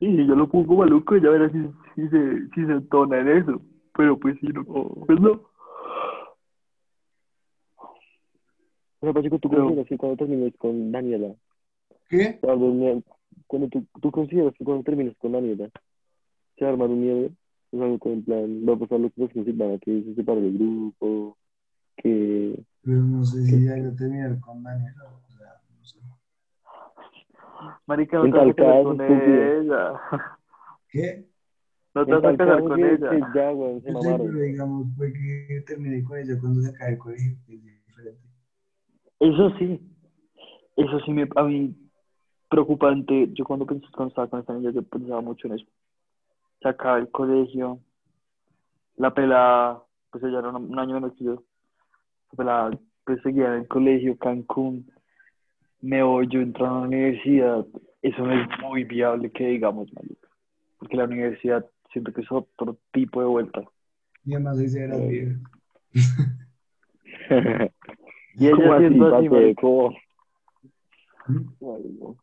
sí, 0.00 0.16
si 0.16 0.26
yo 0.26 0.34
lo 0.34 0.48
pongo 0.48 0.76
maluco, 0.76 1.16
ya 1.16 1.30
verás 1.30 1.52
si, 1.52 1.58
si, 1.94 2.08
se, 2.08 2.48
si 2.48 2.66
se 2.66 2.72
entona 2.72 3.20
en 3.20 3.28
eso. 3.28 3.60
Pero 3.96 4.18
pues 4.18 4.36
sí, 4.40 4.48
no, 4.48 4.64
pues 4.64 5.20
no. 5.20 5.40
O 9.00 9.06
sea, 9.06 9.12
Pachico, 9.12 9.38
¿tú 9.38 9.48
Pero- 9.50 9.62
consideras 9.64 9.88
que 9.88 9.96
cuando 9.98 10.16
termines 10.16 10.56
con 10.56 10.90
Daniela, 10.92 11.34
¿Qué? 12.08 12.38
se 12.40 12.46
va 12.46 12.52
a 12.52 12.56
armar 12.56 12.68
un- 12.70 13.04
cuando 13.46 13.68
tú, 13.68 13.84
tú 14.00 14.10
consideras 14.10 14.54
que 14.56 14.64
cuando 14.64 14.82
termines 14.84 15.16
con 15.18 15.32
Daniela, 15.32 15.68
se 16.56 16.64
va 16.64 16.70
a 16.70 16.72
armar 16.72 16.88
un 16.88 17.00
miedo? 17.02 17.30
O 17.72 17.76
sea, 17.78 17.98
que 17.98 18.12
en 18.12 18.24
plan, 18.24 18.64
va 18.68 18.74
a 18.74 18.78
pasar 18.78 19.00
lo 19.00 19.10
que 19.10 19.20
pasó 19.20 19.34
con 19.34 19.44
Silvana, 19.44 19.78
que 19.78 20.02
se 20.04 20.14
separa 20.14 20.40
del 20.40 20.56
grupo, 20.56 21.36
que... 21.96 22.64
Pero 22.82 22.98
no 23.02 23.24
sé 23.24 23.42
si 23.44 23.64
ya 23.64 23.76
iba 23.76 23.88
a 23.88 23.96
terminar 23.96 24.38
con 24.40 24.62
Daniel. 24.62 24.94
O 25.02 25.32
sea, 25.32 25.60
no 25.76 25.84
sé. 25.84 25.98
Marica, 27.86 28.18
no 28.18 28.24
En 28.26 28.30
caso, 28.52 28.84
con 28.84 29.00
estúpido. 29.00 29.60
ella. 29.60 30.00
¿Qué? 30.88 31.26
No 31.94 32.04
te 32.04 32.12
vas 32.12 32.24
a 32.24 32.36
casar 32.36 32.60
con 32.60 32.80
ella. 32.80 33.10
que 33.10 33.20
ya, 33.34 33.50
güey, 33.52 33.80
se 33.80 33.92
mamaron. 33.92 34.42
digamos, 34.42 34.86
fue 34.96 35.12
que 35.12 35.62
terminé 35.66 36.02
con 36.02 36.18
ella 36.18 36.36
cuando 36.40 36.60
se 36.60 36.72
el 36.88 36.98
colegio. 36.98 37.36
Eso 39.20 39.50
sí, 39.58 39.80
eso 40.76 41.00
sí 41.00 41.12
me, 41.12 41.28
a 41.36 41.42
mí 41.44 41.74
preocupante. 42.50 43.28
Yo 43.32 43.44
cuando 43.44 43.64
pensé, 43.64 43.86
cuando 43.94 44.08
estaba 44.08 44.28
con 44.28 44.40
esta 44.40 44.54
niña, 44.54 44.70
yo 44.72 44.82
pensaba 44.82 45.20
mucho 45.20 45.46
en 45.46 45.54
eso. 45.54 45.66
Se 46.60 46.68
acaba 46.68 46.98
el 46.98 47.10
colegio, 47.10 47.78
la 48.96 49.14
pelada, 49.14 49.82
pues 50.10 50.24
ella 50.24 50.40
era 50.40 50.50
un, 50.50 50.70
un 50.70 50.78
año 50.78 50.94
menos 50.94 51.12
que 51.14 51.24
yo. 51.24 51.44
La 52.32 52.36
pelada, 52.36 52.70
pues 53.04 53.22
seguía 53.22 53.46
en 53.46 53.60
el 53.60 53.68
colegio, 53.68 54.18
Cancún, 54.18 54.90
me 55.80 56.02
voy, 56.02 56.26
yo 56.28 56.40
entro 56.40 56.66
a 56.66 56.80
la 56.80 56.86
universidad. 56.86 57.64
Eso 58.02 58.22
no 58.26 58.32
es 58.32 58.48
muy 58.60 58.84
viable 58.84 59.30
que 59.30 59.46
digamos, 59.46 59.92
marica. 59.94 60.28
Porque 60.78 60.96
la 60.96 61.04
universidad 61.04 61.64
siento 61.94 62.12
que 62.12 62.20
es 62.20 62.30
otro 62.30 62.76
tipo 62.92 63.20
de 63.20 63.26
vuelta. 63.26 63.62
Y 64.24 64.34
además 64.34 64.58
ese 64.58 64.84
era 64.84 64.96
Ay. 64.96 65.08
bien. 65.08 65.42
Y 68.36 68.48
ella 68.48 68.56
¿Cómo 68.56 68.72
así, 68.72 68.88
siendo 68.88 69.16
así. 69.16 69.54
¿Cómo? 69.60 69.90
¿Mm? 71.28 72.16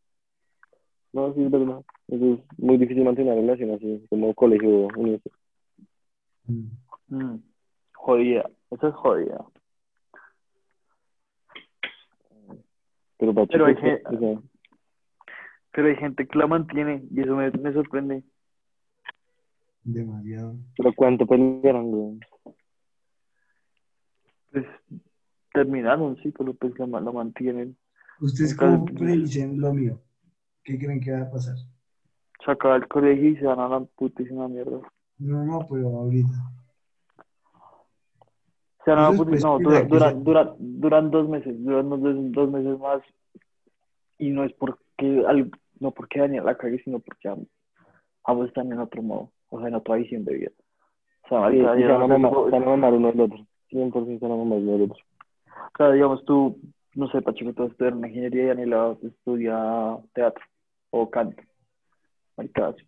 No. 1.13 1.33
Sí, 1.33 1.43
es 1.43 1.51
verdad. 1.51 1.85
Eso 2.09 2.33
es 2.33 2.59
muy 2.59 2.77
difícil 2.77 3.05
mantener 3.05 3.31
una 3.33 3.41
relación 3.41 3.71
así, 3.71 4.05
como 4.09 4.33
colegio, 4.33 4.87
universidad. 4.97 5.35
Mm. 6.47 6.65
Mm, 7.07 7.43
Jodida, 7.93 8.49
eso 8.71 8.87
es 8.89 8.95
jodida. 8.95 9.45
Pero, 13.17 13.33
para 13.33 13.47
Pero 13.47 13.65
hay 13.67 13.73
o 13.73 13.79
sea, 13.79 14.41
Pero 15.71 15.87
hay 15.87 15.95
gente 15.95 16.27
que 16.27 16.37
la 16.37 16.47
mantiene 16.47 17.03
y 17.09 17.21
eso 17.21 17.35
me, 17.35 17.51
me 17.51 17.71
sorprende. 17.71 18.23
Demasiado. 19.83 20.55
pero 20.77 20.93
¿cuánto 20.95 21.25
pelearon, 21.25 21.91
güey? 21.91 22.19
Pues 24.51 24.65
terminaron, 25.53 26.17
sí, 26.17 26.31
pero 26.37 26.53
pues 26.53 26.77
la, 26.77 26.85
la 26.87 27.11
mantienen. 27.11 27.75
¿Ustedes 28.19 28.55
cómo 28.55 28.85
predicen 28.85 29.59
lo 29.59 29.73
mío? 29.73 29.99
¿Qué 30.63 30.77
creen 30.77 30.99
que 31.01 31.11
va 31.11 31.21
a 31.21 31.31
pasar? 31.31 31.55
Se 32.45 32.51
acaba 32.51 32.75
el 32.75 32.87
colegio 32.87 33.29
y 33.29 33.37
se 33.37 33.45
van 33.45 33.59
a 33.59 33.67
la 33.67 33.79
putísima 33.81 34.47
mierda. 34.47 34.79
No, 35.17 35.43
no, 35.45 35.67
pero 35.69 35.87
ahorita. 35.89 36.29
Se 38.83 38.91
van 38.91 38.99
a 38.99 39.11
la 39.11 39.17
putísima, 39.17 39.49
no, 39.49 39.57
pues, 39.57 39.63
dura- 39.63 39.81
que 39.81 39.87
dura- 39.87 40.09
se- 40.11 40.15
dura- 40.19 40.55
duran 40.59 41.11
dos 41.11 41.29
meses, 41.29 41.63
duran 41.63 41.89
dos, 41.89 41.99
dos- 42.31 42.51
meses 42.51 42.79
más. 42.79 43.01
Y 44.17 44.29
no 44.29 44.43
es 44.43 44.53
porque, 44.53 45.23
al- 45.27 45.51
no 45.79 45.91
porque 45.91 46.19
Daniel 46.19 46.45
la 46.45 46.55
cague, 46.57 46.79
sino 46.83 46.99
porque 46.99 47.27
ambos, 47.29 47.47
ambos 48.23 48.47
están 48.47 48.71
en 48.71 48.79
otro 48.79 49.01
modo, 49.01 49.31
o 49.51 49.59
sea, 49.59 49.67
en 49.67 49.75
otra 49.75 49.95
visión 49.95 50.25
de 50.25 50.33
vida. 50.33 50.51
O 51.25 51.29
sea, 51.29 51.49
Sí, 51.51 51.57
y 51.57 51.59
se 51.59 51.63
van 51.65 51.71
a 51.73 51.75
digamos, 51.77 52.09
mamar, 52.09 52.31
se 52.45 52.51
van 52.51 52.63
a 52.63 52.65
mamar 52.65 52.93
uno 52.93 53.07
del 53.11 53.21
otro. 53.21 53.45
100% 53.69 54.19
se 54.19 54.25
van 54.25 54.31
a 54.31 54.35
mamar 54.35 54.57
uno 54.57 54.71
del 54.71 54.81
otro. 54.83 54.97
o 54.97 55.77
sea, 55.77 55.91
digamos, 55.91 56.25
tú, 56.25 56.57
no 56.95 57.07
sé, 57.09 57.21
Pacheco, 57.21 57.53
tú 57.53 57.65
estudias 57.65 57.93
una 57.95 58.07
ingeniería 58.07 58.43
y 58.43 58.47
Daniela 58.47 58.97
estudia 59.03 59.97
teatro 60.13 60.43
o 60.89 61.09
canto. 61.09 61.41
Marica, 62.37 62.67
así. 62.69 62.83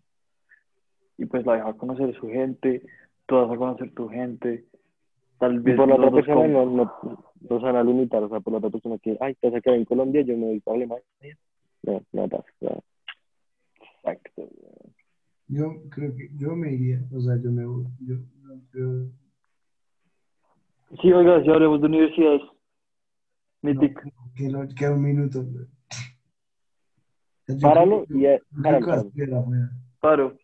Y 1.16 1.26
pues 1.26 1.46
la 1.46 1.54
deja 1.54 1.72
conocer 1.74 2.12
su 2.16 2.26
gente, 2.28 2.82
tú 3.26 3.36
vas 3.36 3.50
a 3.50 3.56
conocer 3.56 3.94
tu 3.94 4.08
gente. 4.08 4.64
Tal 5.38 5.54
Y 5.56 5.58
vez 5.58 5.76
por 5.76 5.88
la 5.88 5.94
otra 5.96 6.10
persona 6.10 6.42
com- 6.42 6.52
no, 6.52 6.66
no, 6.66 7.24
no 7.48 7.58
se 7.60 7.64
van 7.64 7.76
a 7.76 7.82
limitar, 7.84 8.22
o 8.22 8.28
sea, 8.28 8.40
por 8.40 8.52
la 8.52 8.58
otra 8.58 8.70
persona 8.70 8.98
que, 8.98 9.16
ay, 9.20 9.34
te 9.36 9.48
vas 9.48 9.56
a 9.58 9.60
quedar 9.60 9.78
en 9.78 9.84
Colombia, 9.84 10.22
yo 10.22 10.36
me 10.36 10.46
voy 10.46 10.60
para 10.60 10.76
Alemania. 10.76 11.04
No, 11.82 12.00
no 12.12 12.28
pasa. 12.28 12.44
no. 12.60 12.82
Exacto. 13.96 14.48
Yo 15.48 15.74
creo 15.90 16.14
que 16.16 16.30
yo 16.36 16.56
me 16.56 16.72
iría, 16.72 17.02
o 17.12 17.20
sea, 17.20 17.36
yo 17.42 17.50
me 17.52 17.64
voy. 17.66 17.84
Yo 18.00 18.14
no 18.42 18.60
creo. 18.70 19.10
Sí, 21.02 21.12
oiga, 21.12 21.42
si 21.42 21.50
hablemos 21.50 21.80
de 21.80 21.86
universidades. 21.86 22.42
Mythic. 23.62 23.98
Que 24.36 24.48
lo, 24.50 24.66
queda 24.68 24.92
un 24.92 25.02
minuto. 25.02 25.42
güey. 25.44 25.64
O 25.64 25.68
sea, 27.46 27.56
yo 27.56 27.60
Páralo 27.60 28.04
creo- 28.06 28.18
y 28.18 28.26
eh, 28.26 28.40
yo 28.50 28.62
creo 28.62 28.62
páralo, 28.62 29.10
que 29.12 29.26
va 29.26 29.38
a 29.40 29.70
páralo. 30.00 30.38